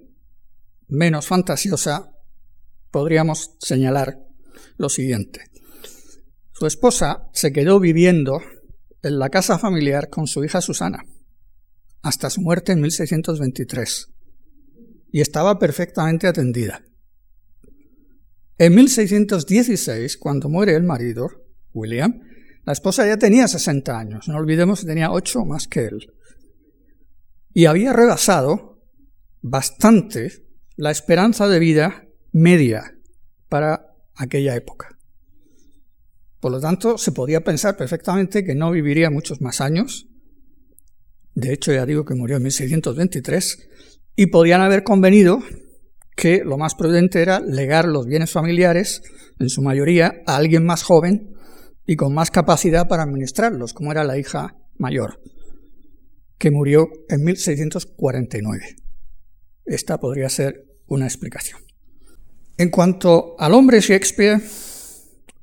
[0.90, 2.12] menos fantasiosa,
[2.92, 4.20] podríamos señalar
[4.78, 5.46] lo siguiente.
[6.52, 8.42] Su esposa se quedó viviendo
[9.02, 11.06] en la casa familiar con su hija Susana
[12.02, 14.08] hasta su muerte en 1623
[15.12, 16.84] y estaba perfectamente atendida.
[18.58, 21.30] En 1616, cuando muere el marido,
[21.74, 22.20] William,
[22.66, 26.14] la esposa ya tenía 60 años, no olvidemos que tenía 8 más que él,
[27.54, 28.82] y había rebasado
[29.42, 30.49] bastante
[30.80, 32.96] la esperanza de vida media
[33.50, 34.98] para aquella época.
[36.40, 40.08] Por lo tanto, se podía pensar perfectamente que no viviría muchos más años.
[41.36, 43.70] De hecho, ya digo que murió en 1623.
[44.16, 45.44] Y podían haber convenido
[46.16, 49.02] que lo más prudente era legar los bienes familiares,
[49.38, 51.34] en su mayoría, a alguien más joven
[51.86, 55.20] y con más capacidad para administrarlos, como era la hija mayor,
[56.38, 58.78] que murió en 1649.
[59.66, 61.62] Esta podría ser una explicación.
[62.58, 64.42] En cuanto al hombre Shakespeare,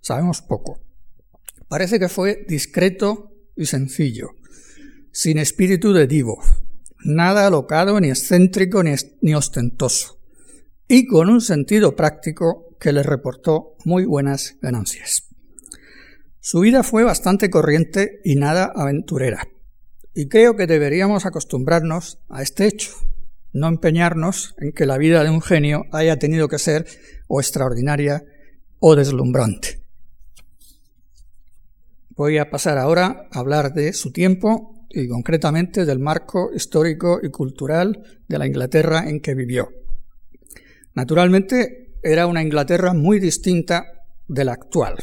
[0.00, 0.80] sabemos poco.
[1.68, 4.30] Parece que fue discreto y sencillo,
[5.10, 6.42] sin espíritu de divo,
[7.04, 10.20] nada alocado, ni excéntrico, ni, ostentoso,
[10.86, 15.22] y con un sentido práctico que le reportó muy buenas ganancias.
[16.40, 19.48] Su vida fue bastante corriente y nada aventurera,
[20.14, 22.92] y creo que deberíamos acostumbrarnos a este hecho,
[23.52, 26.86] no empeñarnos en que la vida de un genio haya tenido que ser
[27.28, 28.24] o extraordinaria
[28.78, 29.80] o deslumbrante.
[32.10, 37.30] Voy a pasar ahora a hablar de su tiempo y concretamente del marco histórico y
[37.30, 39.68] cultural de la Inglaterra en que vivió.
[40.94, 43.84] Naturalmente era una Inglaterra muy distinta
[44.28, 44.96] de la actual.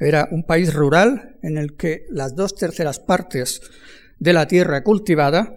[0.00, 3.60] Era un país rural en el que las dos terceras partes
[4.18, 5.54] de la tierra cultivada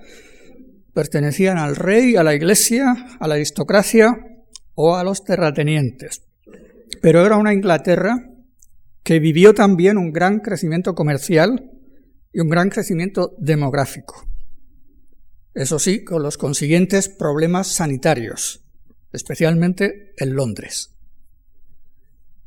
[0.97, 4.17] pertenecían al rey, a la iglesia, a la aristocracia
[4.73, 6.23] o a los terratenientes.
[7.03, 8.17] Pero era una Inglaterra
[9.03, 11.69] que vivió también un gran crecimiento comercial
[12.33, 14.27] y un gran crecimiento demográfico.
[15.53, 18.65] Eso sí, con los consiguientes problemas sanitarios,
[19.13, 20.97] especialmente en Londres.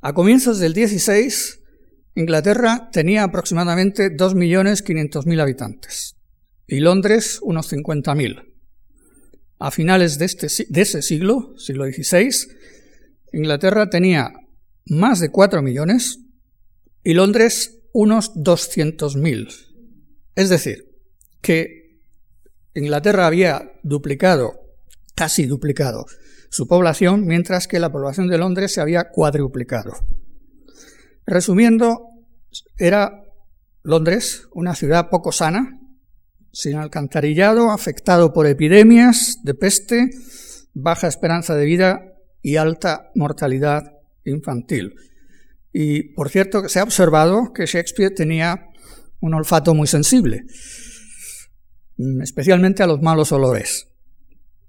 [0.01, 1.61] A comienzos del 16,
[2.17, 6.17] Inglaterra tenía aproximadamente 2.500.000 habitantes
[6.71, 8.47] y Londres unos 50.000.
[9.59, 12.31] A finales de, este, de ese siglo, siglo XVI,
[13.33, 14.33] Inglaterra tenía
[14.87, 16.21] más de 4 millones
[17.03, 19.49] y Londres unos 200.000.
[20.37, 20.87] Es decir,
[21.43, 21.99] que
[22.75, 24.53] Inglaterra había duplicado,
[25.17, 26.07] casi duplicado,
[26.51, 29.93] su población, mientras que la población de Londres se había cuadruplicado.
[31.27, 32.07] Resumiendo,
[32.79, 33.25] era
[33.83, 35.80] Londres una ciudad poco sana,
[36.53, 40.11] sin alcantarillado, afectado por epidemias de peste,
[40.75, 42.03] baja esperanza de vida
[42.43, 43.93] y alta mortalidad
[44.25, 44.95] infantil.
[45.73, 48.67] Y por cierto, se ha observado que Shakespeare tenía
[49.21, 50.45] un olfato muy sensible,
[52.23, 53.91] especialmente a los malos olores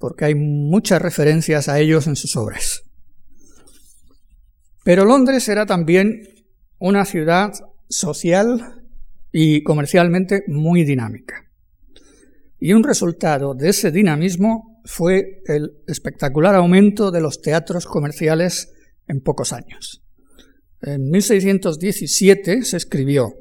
[0.02, 2.82] porque hay muchas referencias a ellos en sus obras.
[4.84, 6.28] Pero Londres era también
[6.80, 7.54] una ciudad
[7.88, 8.84] social
[9.32, 11.51] y comercialmente muy dinámica.
[12.64, 18.72] Y un resultado de ese dinamismo fue el espectacular aumento de los teatros comerciales
[19.08, 20.04] en pocos años.
[20.80, 23.34] En 1617 se escribió,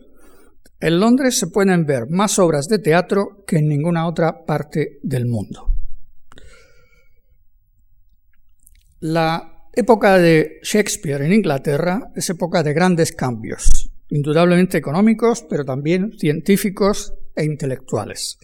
[0.80, 5.26] en Londres se pueden ver más obras de teatro que en ninguna otra parte del
[5.26, 5.66] mundo.
[9.00, 16.12] La época de Shakespeare en Inglaterra es época de grandes cambios, indudablemente económicos, pero también
[16.18, 18.38] científicos e intelectuales.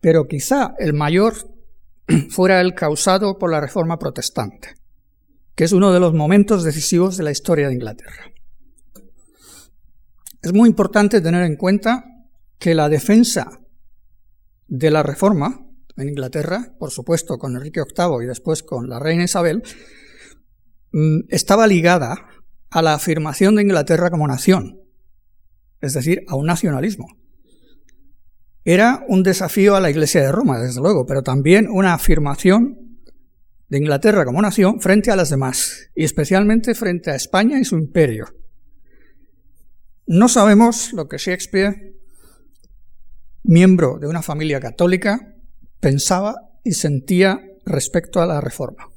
[0.00, 1.34] Pero quizá el mayor
[2.30, 4.74] fuera el causado por la Reforma Protestante,
[5.54, 8.32] que es uno de los momentos decisivos de la historia de Inglaterra.
[10.42, 12.04] Es muy importante tener en cuenta
[12.58, 13.60] que la defensa
[14.68, 15.64] de la Reforma
[15.96, 19.62] en Inglaterra, por supuesto con Enrique VIII y después con la reina Isabel,
[20.92, 22.16] mm, estaba ligada
[22.70, 24.80] a la afirmación de Inglaterra como nación,
[25.80, 27.06] es decir, a un nacionalismo.
[28.64, 32.98] Era un desafío a la Iglesia de Roma, desde luego, pero también una afirmación
[33.68, 37.76] de Inglaterra como nación frente a las demás, y especialmente frente a España y su
[37.76, 38.26] imperio.
[40.06, 41.94] No sabemos lo que Shakespeare,
[43.42, 45.34] miembro de una familia católica,
[45.80, 48.88] pensaba y sentía respecto a la reforma.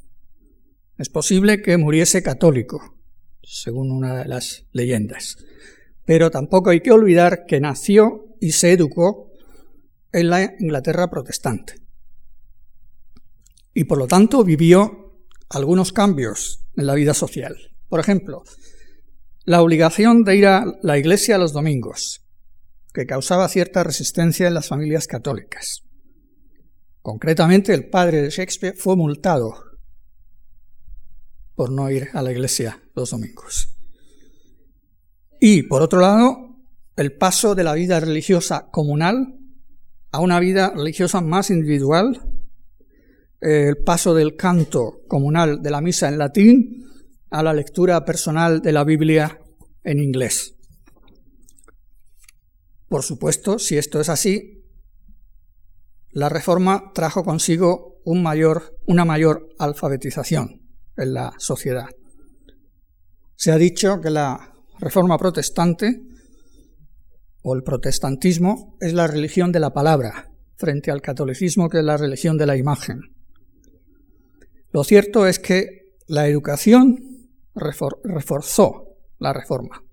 [0.97, 2.97] Es posible que muriese católico,
[3.43, 5.37] según una de las leyendas,
[6.05, 9.30] pero tampoco hay que olvidar que nació y se educó
[10.11, 11.75] en la Inglaterra protestante.
[13.73, 15.17] Y por lo tanto vivió
[15.49, 17.55] algunos cambios en la vida social.
[17.87, 18.43] Por ejemplo,
[19.45, 22.25] la obligación de ir a la iglesia los domingos,
[22.93, 25.83] que causaba cierta resistencia en las familias católicas.
[27.01, 29.55] Concretamente, el padre de Shakespeare fue multado
[31.55, 33.75] por no ir a la iglesia los domingos.
[35.39, 36.55] Y, por otro lado,
[36.95, 39.40] el paso de la vida religiosa comunal
[40.11, 42.21] a una vida religiosa más individual,
[43.39, 46.85] el paso del canto comunal de la misa en latín
[47.29, 49.39] a la lectura personal de la Biblia
[49.83, 50.55] en inglés.
[52.87, 54.65] Por supuesto, si esto es así,
[56.09, 60.61] la reforma trajo consigo una mayor alfabetización
[60.97, 61.87] en la sociedad.
[63.35, 66.01] Se ha dicho que la reforma protestante
[67.41, 71.97] o el protestantismo es la religión de la palabra frente al catolicismo que es la
[71.97, 73.15] religión de la imagen.
[74.71, 79.83] Lo cierto es que la educación reforzó la reforma.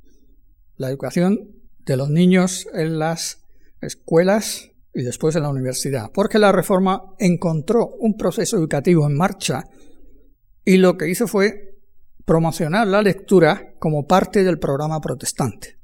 [0.76, 3.44] La educación de los niños en las
[3.80, 9.64] escuelas y después en la universidad, porque la Reforma encontró un proceso educativo en marcha
[10.64, 11.78] y lo que hizo fue
[12.24, 15.77] promocionar la lectura como parte del programa protestante.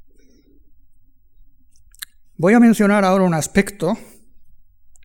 [2.37, 3.97] Voy a mencionar ahora un aspecto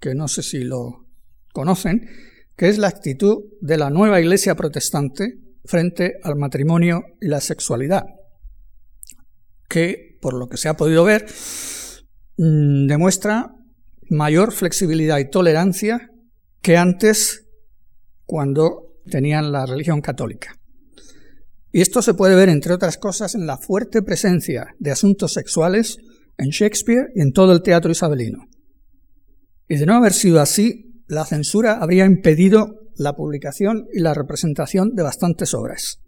[0.01, 1.05] que no sé si lo
[1.53, 2.09] conocen,
[2.55, 8.05] que es la actitud de la nueva iglesia protestante frente al matrimonio y la sexualidad,
[9.67, 11.27] que, por lo que se ha podido ver,
[12.37, 13.53] mm, demuestra
[14.09, 16.09] mayor flexibilidad y tolerancia
[16.63, 17.45] que antes
[18.25, 20.55] cuando tenían la religión católica.
[21.71, 25.99] Y esto se puede ver, entre otras cosas, en la fuerte presencia de asuntos sexuales
[26.39, 28.47] en Shakespeare y en todo el teatro isabelino.
[29.67, 34.95] Y de no haber sido así, la censura habría impedido la publicación y la representación
[34.95, 36.01] de bastantes obras.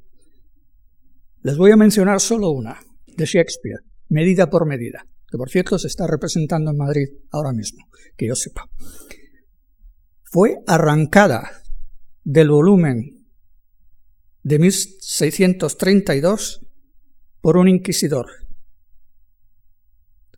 [1.43, 2.79] Les voy a mencionar solo una,
[3.17, 3.79] de Shakespeare,
[4.09, 8.35] Medida por Medida, que por cierto se está representando en Madrid ahora mismo, que yo
[8.35, 8.69] sepa.
[10.23, 11.61] Fue arrancada
[12.23, 13.25] del volumen
[14.43, 16.65] de 1632
[17.41, 18.27] por un inquisidor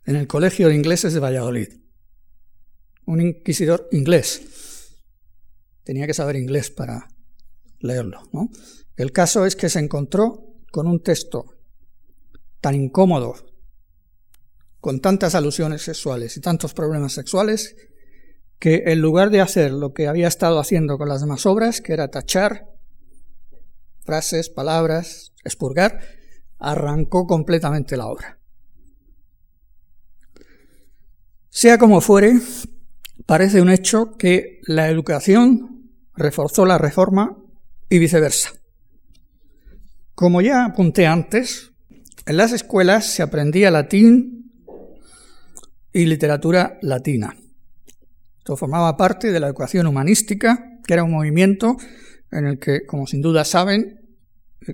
[0.06, 1.68] en el Colegio de Ingleses de Valladolid.
[3.06, 4.42] Un inquisidor inglés.
[5.82, 7.08] Tenía que saber inglés para
[7.80, 8.22] leerlo.
[8.32, 8.50] ¿no?
[8.96, 11.46] El caso es que se encontró con un texto
[12.60, 13.34] tan incómodo,
[14.80, 17.76] con tantas alusiones sexuales y tantos problemas sexuales,
[18.58, 21.92] que en lugar de hacer lo que había estado haciendo con las demás obras, que
[21.92, 22.66] era tachar
[24.04, 26.00] frases, palabras, expurgar,
[26.58, 28.38] arrancó completamente la obra.
[31.56, 32.40] Sea como fuere,
[33.26, 37.38] parece un hecho que la educación reforzó la reforma
[37.88, 38.50] y viceversa.
[40.16, 41.70] Como ya apunté antes,
[42.26, 44.52] en las escuelas se aprendía latín
[45.92, 47.36] y literatura latina.
[48.38, 51.76] Esto formaba parte de la educación humanística, que era un movimiento
[52.32, 54.00] en el que, como sin duda saben,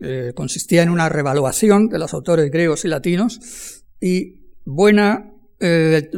[0.01, 5.30] eh, consistía en una revaluación de los autores griegos y latinos y buena
[5.61, 6.11] eh,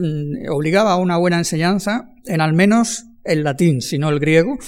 [0.48, 4.58] obligaba a una buena enseñanza en al menos el latín, si no el griego,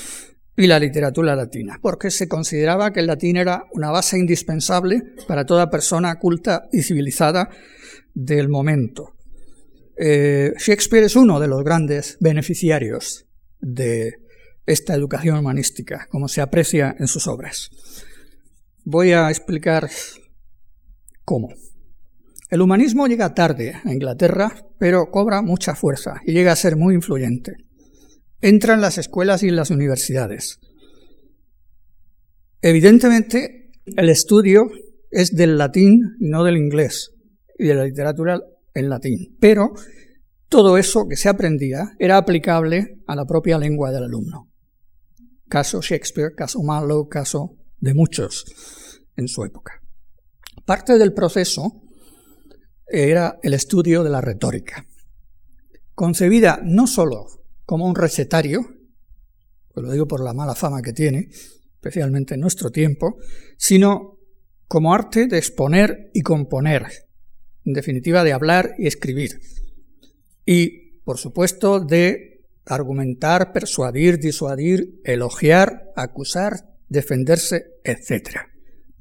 [0.57, 5.45] y la literatura latina, porque se consideraba que el latín era una base indispensable para
[5.45, 7.51] toda persona culta y civilizada
[8.15, 9.15] del momento.
[9.97, 13.27] Eh, Shakespeare es uno de los grandes beneficiarios
[13.61, 14.15] de
[14.67, 17.71] esta educación humanística, como se aprecia en sus obras.
[18.85, 19.89] Voy a explicar
[21.25, 21.49] cómo.
[22.51, 26.95] El humanismo llega tarde a Inglaterra, pero cobra mucha fuerza y llega a ser muy
[26.95, 27.53] influyente.
[28.41, 30.61] Entra en las escuelas y en las universidades.
[32.61, 34.71] Evidentemente, el estudio
[35.11, 37.15] es del latín no del inglés,
[37.59, 38.41] y de la literatura
[38.75, 39.37] en latín.
[39.41, 39.73] Pero
[40.49, 44.51] todo eso que se aprendía era aplicable a la propia lengua del alumno.
[45.49, 48.45] Caso Shakespeare, caso Marlowe, caso de muchos
[49.17, 49.81] en su época.
[50.65, 51.84] Parte del proceso
[52.87, 54.87] era el estudio de la retórica,
[55.95, 57.27] concebida no sólo
[57.65, 58.67] como un recetario,
[59.73, 61.29] pues lo digo por la mala fama que tiene,
[61.75, 63.17] especialmente en nuestro tiempo,
[63.57, 64.19] sino
[64.69, 66.87] como arte de exponer y componer,
[67.65, 69.41] en definitiva de hablar y escribir,
[70.47, 72.35] y por supuesto de
[72.67, 78.39] argumentar, persuadir, disuadir, elogiar, acusar, defenderse, etc.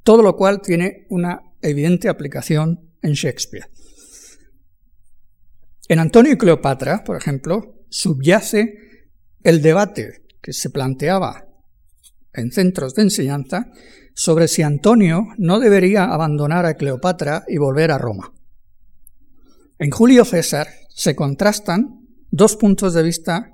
[0.03, 3.67] Todo lo cual tiene una evidente aplicación en Shakespeare.
[5.87, 8.75] En Antonio y Cleopatra, por ejemplo, subyace
[9.43, 11.45] el debate que se planteaba
[12.33, 13.67] en centros de enseñanza
[14.15, 18.33] sobre si Antonio no debería abandonar a Cleopatra y volver a Roma.
[19.79, 23.51] En Julio César se contrastan dos puntos de vista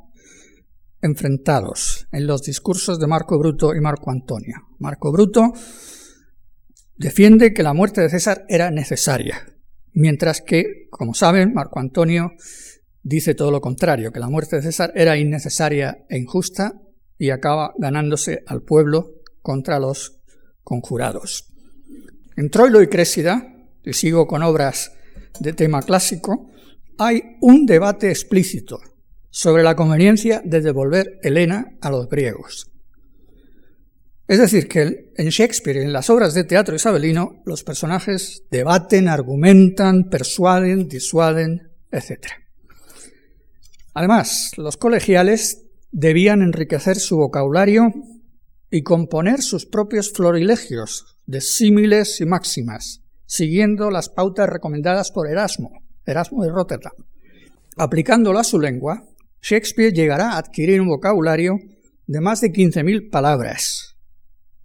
[1.02, 4.56] enfrentados en los discursos de Marco Bruto y Marco Antonio.
[4.80, 5.54] Marco Bruto
[6.98, 9.48] defiende que la muerte de César era necesaria,
[9.94, 12.34] mientras que, como saben, Marco Antonio
[13.04, 16.82] dice todo lo contrario, que la muerte de César era innecesaria e injusta
[17.18, 20.20] y acaba ganándose al pueblo contra los
[20.64, 21.52] conjurados.
[22.38, 24.94] En Troilo y Crésida, y sigo con obras
[25.40, 26.50] de tema clásico,
[26.98, 28.80] hay un debate explícito
[29.30, 32.69] sobre la conveniencia de devolver Helena a los griegos.
[34.30, 40.08] Es decir, que en Shakespeare en las obras de teatro isabelino los personajes debaten, argumentan,
[40.08, 42.28] persuaden, disuaden, etc.
[43.96, 47.92] Además, los colegiales debían enriquecer su vocabulario
[48.70, 55.72] y componer sus propios florilegios de símiles y máximas, siguiendo las pautas recomendadas por Erasmo,
[56.06, 56.94] Erasmo de Rotterdam.
[57.78, 59.08] Aplicándolo a su lengua,
[59.42, 61.58] Shakespeare llegará a adquirir un vocabulario
[62.06, 63.89] de más de 15.000 palabras,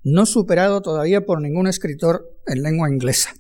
[0.05, 3.35] no superado todavía por ningún escritor en lengua inglesa.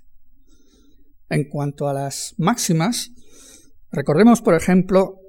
[1.28, 3.10] En cuanto a las máximas,
[3.90, 5.20] recordemos, por ejemplo,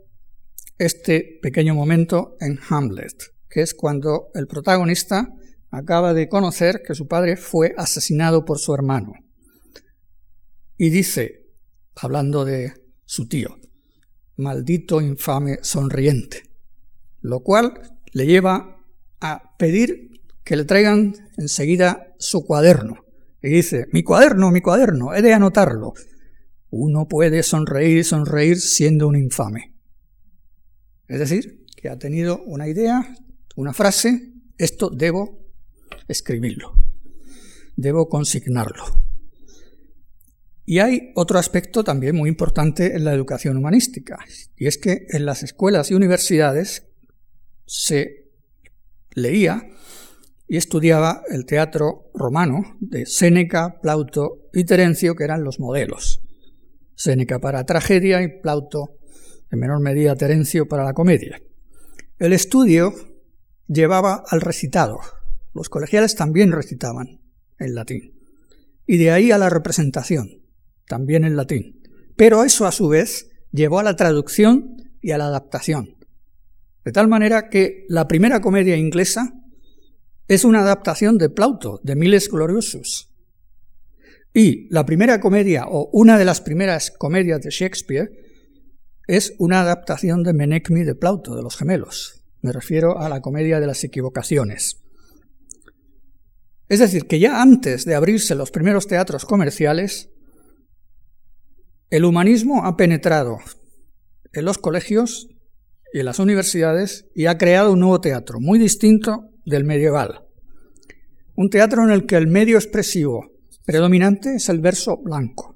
[0.77, 5.27] este pequeño momento en Hamlet, que es cuando el protagonista
[5.71, 9.13] acaba de conocer que su padre fue asesinado por su hermano.
[10.77, 11.45] Y dice,
[11.95, 12.73] hablando de
[13.05, 13.57] su tío,
[14.37, 16.43] maldito infame sonriente,
[17.21, 18.83] lo cual le lleva
[19.21, 20.14] a pedir
[20.45, 23.03] que le traigan enseguida su cuaderno.
[23.41, 25.93] Y dice, mi cuaderno, mi cuaderno, he de anotarlo.
[26.69, 29.75] Uno puede sonreír y sonreír siendo un infame.
[31.07, 33.15] Es decir, que ha tenido una idea,
[33.55, 35.51] una frase, esto debo
[36.07, 36.73] escribirlo,
[37.75, 38.83] debo consignarlo.
[40.63, 44.17] Y hay otro aspecto también muy importante en la educación humanística,
[44.57, 46.87] y es que en las escuelas y universidades
[47.65, 48.31] se
[49.13, 49.69] leía
[50.47, 56.21] y estudiaba el teatro romano de Séneca, Plauto y Terencio, que eran los modelos.
[56.95, 58.97] Séneca para tragedia y Plauto,
[59.51, 61.41] en menor medida Terencio, para la comedia.
[62.19, 62.93] El estudio
[63.67, 64.99] llevaba al recitado.
[65.53, 67.21] Los colegiales también recitaban
[67.59, 68.13] en latín.
[68.85, 70.43] Y de ahí a la representación,
[70.87, 71.81] también en latín.
[72.15, 75.97] Pero eso a su vez llevó a la traducción y a la adaptación.
[76.83, 79.33] De tal manera que la primera comedia inglesa
[80.27, 83.11] es una adaptación de Plauto, de Miles Gloriosus.
[84.33, 88.09] Y la primera comedia, o una de las primeras comedias de Shakespeare,
[89.07, 92.25] es una adaptación de Menecmi de Plauto, de los gemelos.
[92.41, 94.81] Me refiero a la comedia de las equivocaciones.
[96.67, 100.09] Es decir, que ya antes de abrirse los primeros teatros comerciales,
[101.91, 103.37] el humanismo ha penetrado
[104.33, 105.27] en los colegios
[105.93, 110.25] y en las universidades y ha creado un nuevo teatro, muy distinto del medieval.
[111.35, 113.31] Un teatro en el que el medio expresivo
[113.65, 115.55] predominante es el verso blanco,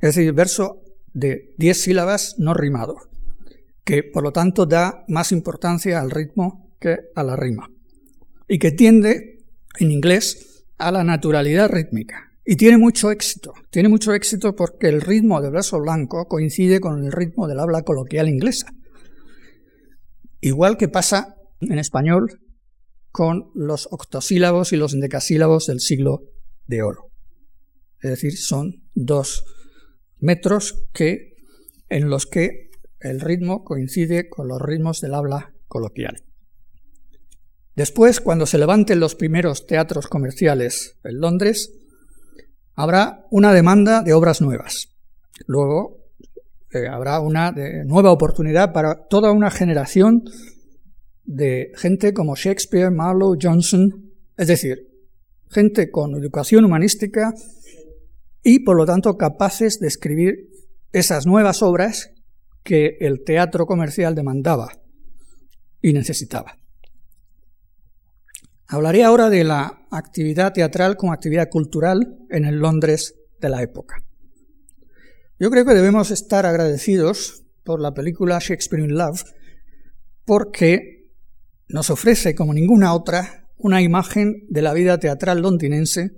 [0.00, 2.96] es decir, verso de diez sílabas no rimado,
[3.84, 7.70] que por lo tanto da más importancia al ritmo que a la rima,
[8.48, 9.44] y que tiende,
[9.78, 12.32] en inglés, a la naturalidad rítmica.
[12.44, 17.04] Y tiene mucho éxito, tiene mucho éxito porque el ritmo del verso blanco coincide con
[17.04, 18.72] el ritmo del habla coloquial inglesa.
[20.40, 22.41] Igual que pasa en español
[23.12, 26.24] con los octosílabos y los endecasílabos del siglo
[26.66, 27.10] de oro.
[28.00, 29.44] Es decir, son dos
[30.18, 31.34] metros que,
[31.88, 36.24] en los que el ritmo coincide con los ritmos del habla coloquial.
[37.74, 41.72] Después, cuando se levanten los primeros teatros comerciales en Londres,
[42.74, 44.88] habrá una demanda de obras nuevas.
[45.46, 46.02] Luego
[46.72, 47.52] eh, habrá una
[47.84, 50.24] nueva oportunidad para toda una generación
[51.24, 54.88] de gente como Shakespeare, Marlowe, Johnson, es decir,
[55.50, 57.34] gente con educación humanística
[58.42, 60.48] y por lo tanto capaces de escribir
[60.92, 62.10] esas nuevas obras
[62.62, 64.72] que el teatro comercial demandaba
[65.80, 66.58] y necesitaba.
[68.66, 74.02] Hablaré ahora de la actividad teatral como actividad cultural en el Londres de la época.
[75.38, 79.24] Yo creo que debemos estar agradecidos por la película Shakespeare in Love
[80.24, 81.01] porque
[81.72, 86.10] nos ofrece, como ninguna otra, una imagen de la vida teatral londinense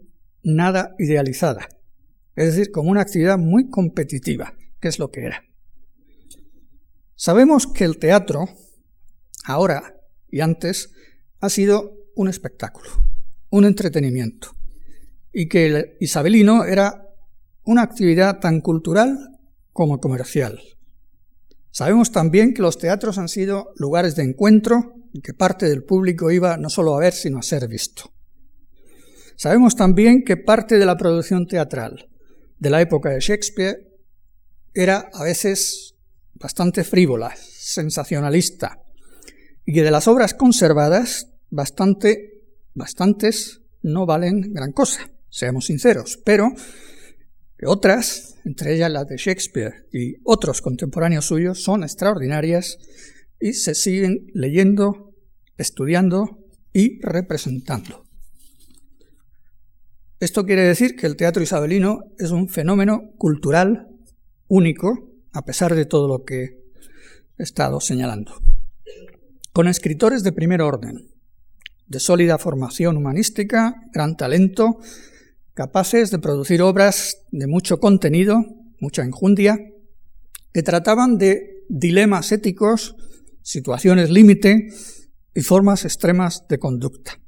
[0.43, 1.69] nada idealizada,
[2.35, 5.45] es decir, como una actividad muy competitiva, que es lo que era.
[7.15, 8.49] Sabemos que el teatro,
[9.45, 9.95] ahora
[10.29, 10.91] y antes,
[11.41, 12.91] ha sido un espectáculo,
[13.51, 14.57] un entretenimiento,
[15.33, 17.09] y que el isabelino era
[17.65, 19.39] una actividad tan cultural
[19.73, 20.61] como comercial.
[21.71, 26.57] Sabemos también que los teatros han sido lugares de encuentro que parte del público iba
[26.57, 28.13] no solo a ver, sino a ser visto.
[29.37, 32.09] Sabemos también que parte de la producción teatral
[32.59, 33.91] de la época de Shakespeare
[34.73, 35.95] era a veces
[36.35, 38.81] bastante frívola, sensacionalista,
[39.65, 42.43] y que de las obras conservadas, bastante,
[42.75, 46.53] bastantes no valen gran cosa, seamos sinceros, pero
[47.67, 52.79] otras, entre ellas las de Shakespeare y otros contemporáneos suyos, son extraordinarias
[53.45, 55.13] y se siguen leyendo,
[55.59, 56.39] estudiando
[56.73, 58.07] y representando.
[60.19, 63.89] Esto quiere decir que el teatro isabelino es un fenómeno cultural
[64.49, 66.57] único, a pesar de todo lo que
[67.37, 68.33] he estado señalando.
[69.53, 71.11] Con escritores de primer orden,
[71.87, 74.79] de sólida formación humanística, gran talento,
[75.53, 78.43] capaces de producir obras de mucho contenido,
[78.81, 79.59] mucha enjundia,
[80.55, 82.97] que trataban de dilemas éticos
[83.45, 84.69] situaciones límite
[85.35, 87.21] y formas extremas de conducta.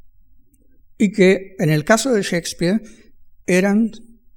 [0.99, 2.81] Y que en el caso de Shakespeare
[3.47, 3.93] eran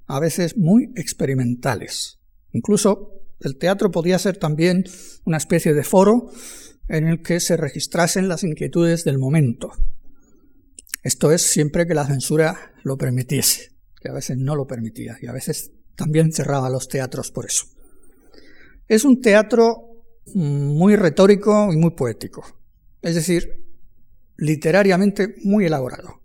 [0.06, 2.20] a veces muy experimentales.
[2.52, 4.84] Incluso el teatro podía ser también
[5.24, 6.30] una especie de foro
[6.88, 9.70] en el que se registrasen las inquietudes del momento.
[11.02, 13.70] Esto es siempre que la censura lo permitiese,
[14.00, 17.64] que a veces no lo permitía y a veces también cerraba los teatros por eso.
[18.86, 19.89] Es un teatro
[20.34, 22.44] muy retórico y muy poético,
[23.02, 23.66] es decir,
[24.36, 26.20] literariamente muy elaborado.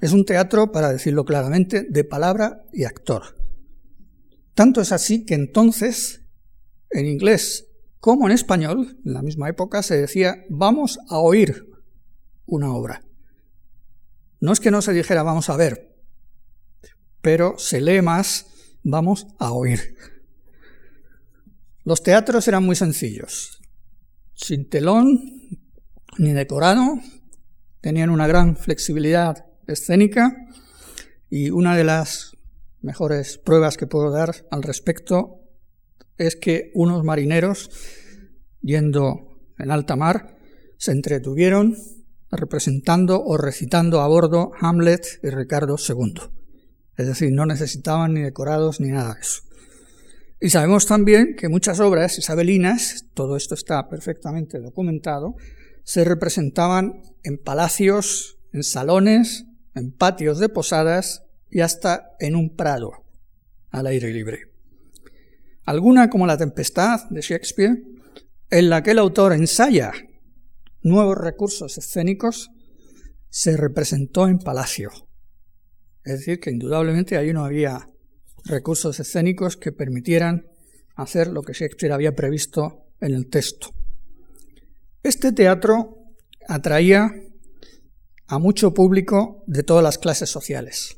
[0.00, 3.22] Es un teatro, para decirlo claramente, de palabra y actor.
[4.54, 6.22] Tanto es así que entonces,
[6.90, 7.66] en inglés
[8.06, 11.66] como en español, en la misma época, se decía vamos a oír
[12.46, 13.02] una obra.
[14.40, 15.96] No es que no se dijera vamos a ver,
[17.20, 18.46] pero se lee más
[18.84, 19.96] vamos a oír.
[21.86, 23.60] Los teatros eran muy sencillos,
[24.34, 25.20] sin telón
[26.18, 26.82] ni decorado,
[27.80, 30.36] tenían una gran flexibilidad escénica
[31.30, 32.32] y una de las
[32.80, 35.42] mejores pruebas que puedo dar al respecto
[36.18, 37.70] es que unos marineros,
[38.62, 40.38] yendo en alta mar,
[40.78, 41.76] se entretuvieron
[42.32, 46.14] representando o recitando a bordo Hamlet y Ricardo II.
[46.96, 49.45] Es decir, no necesitaban ni decorados ni nada de eso.
[50.40, 55.34] Y sabemos también que muchas obras isabelinas, todo esto está perfectamente documentado,
[55.82, 63.04] se representaban en palacios, en salones, en patios de posadas y hasta en un prado
[63.70, 64.52] al aire libre.
[65.64, 67.82] Alguna como La Tempestad de Shakespeare,
[68.50, 69.92] en la que el autor ensaya
[70.82, 72.50] nuevos recursos escénicos,
[73.28, 74.90] se representó en palacio.
[76.04, 77.90] Es decir, que indudablemente ahí no había
[78.46, 80.46] recursos escénicos que permitieran
[80.94, 83.74] hacer lo que Shakespeare había previsto en el texto.
[85.02, 86.14] Este teatro
[86.48, 87.10] atraía
[88.26, 90.96] a mucho público de todas las clases sociales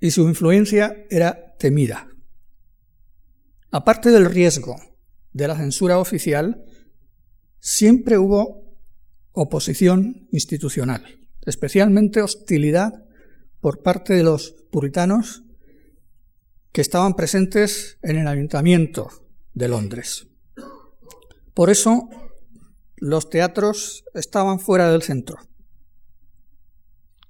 [0.00, 2.08] y su influencia era temida.
[3.70, 4.76] Aparte del riesgo
[5.32, 6.64] de la censura oficial,
[7.60, 8.78] siempre hubo
[9.32, 11.04] oposición institucional,
[11.44, 13.04] especialmente hostilidad
[13.60, 15.44] por parte de los puritanos
[16.72, 19.10] que estaban presentes en el ayuntamiento
[19.54, 20.26] de Londres.
[21.54, 22.08] Por eso
[22.96, 25.38] los teatros estaban fuera del centro.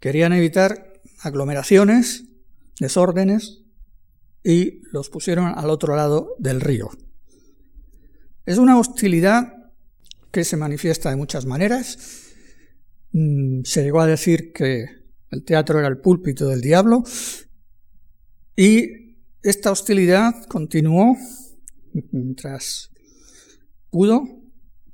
[0.01, 2.25] Querían evitar aglomeraciones
[2.79, 3.65] desórdenes
[4.45, 6.91] y los pusieron al otro lado del río.
[8.47, 9.73] Es una hostilidad
[10.31, 12.33] que se manifiesta de muchas maneras.
[13.13, 14.87] Mm, se llegó a decir que
[15.31, 17.03] el teatro era el púlpito del diablo
[18.57, 19.08] y
[19.49, 21.17] esta hostilidad continuó
[22.13, 22.91] mientras
[23.91, 24.23] pudo,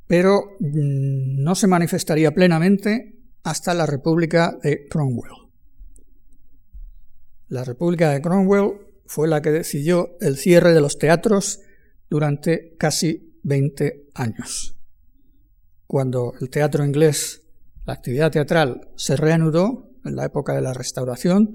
[0.07, 5.51] pero mm, no se manifestaría plenamente hasta la República de Cromwell.
[7.49, 8.75] La República de Cromwell
[9.07, 11.61] fue la que decidió el cierre de los teatros
[12.09, 14.77] durante casi 20 años.
[15.87, 17.43] Cuando el teatro inglés,
[17.87, 21.55] la actividad teatral, se reanudó en la época de la restauración,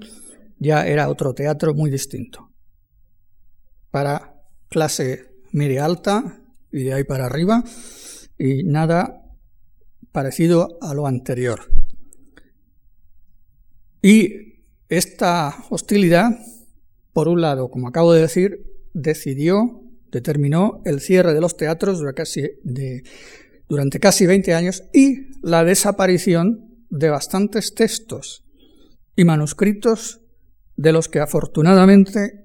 [0.58, 2.49] ya era otro teatro muy distinto.
[3.90, 6.40] Para clase media alta
[6.72, 7.64] y de ahí para arriba,
[8.38, 9.22] y nada
[10.12, 11.60] parecido a lo anterior.
[14.02, 16.30] Y esta hostilidad,
[17.12, 22.16] por un lado, como acabo de decir, decidió, determinó el cierre de los teatros durante
[22.16, 22.50] casi,
[23.68, 28.44] durante casi 20 años y la desaparición de bastantes textos
[29.14, 30.20] y manuscritos
[30.76, 32.39] de los que afortunadamente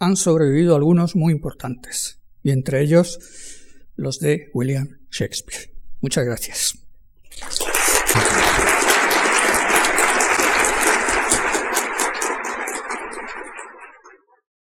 [0.00, 3.20] han sobrevivido algunos muy importantes, y entre ellos
[3.96, 5.70] los de William Shakespeare.
[6.00, 6.78] Muchas gracias.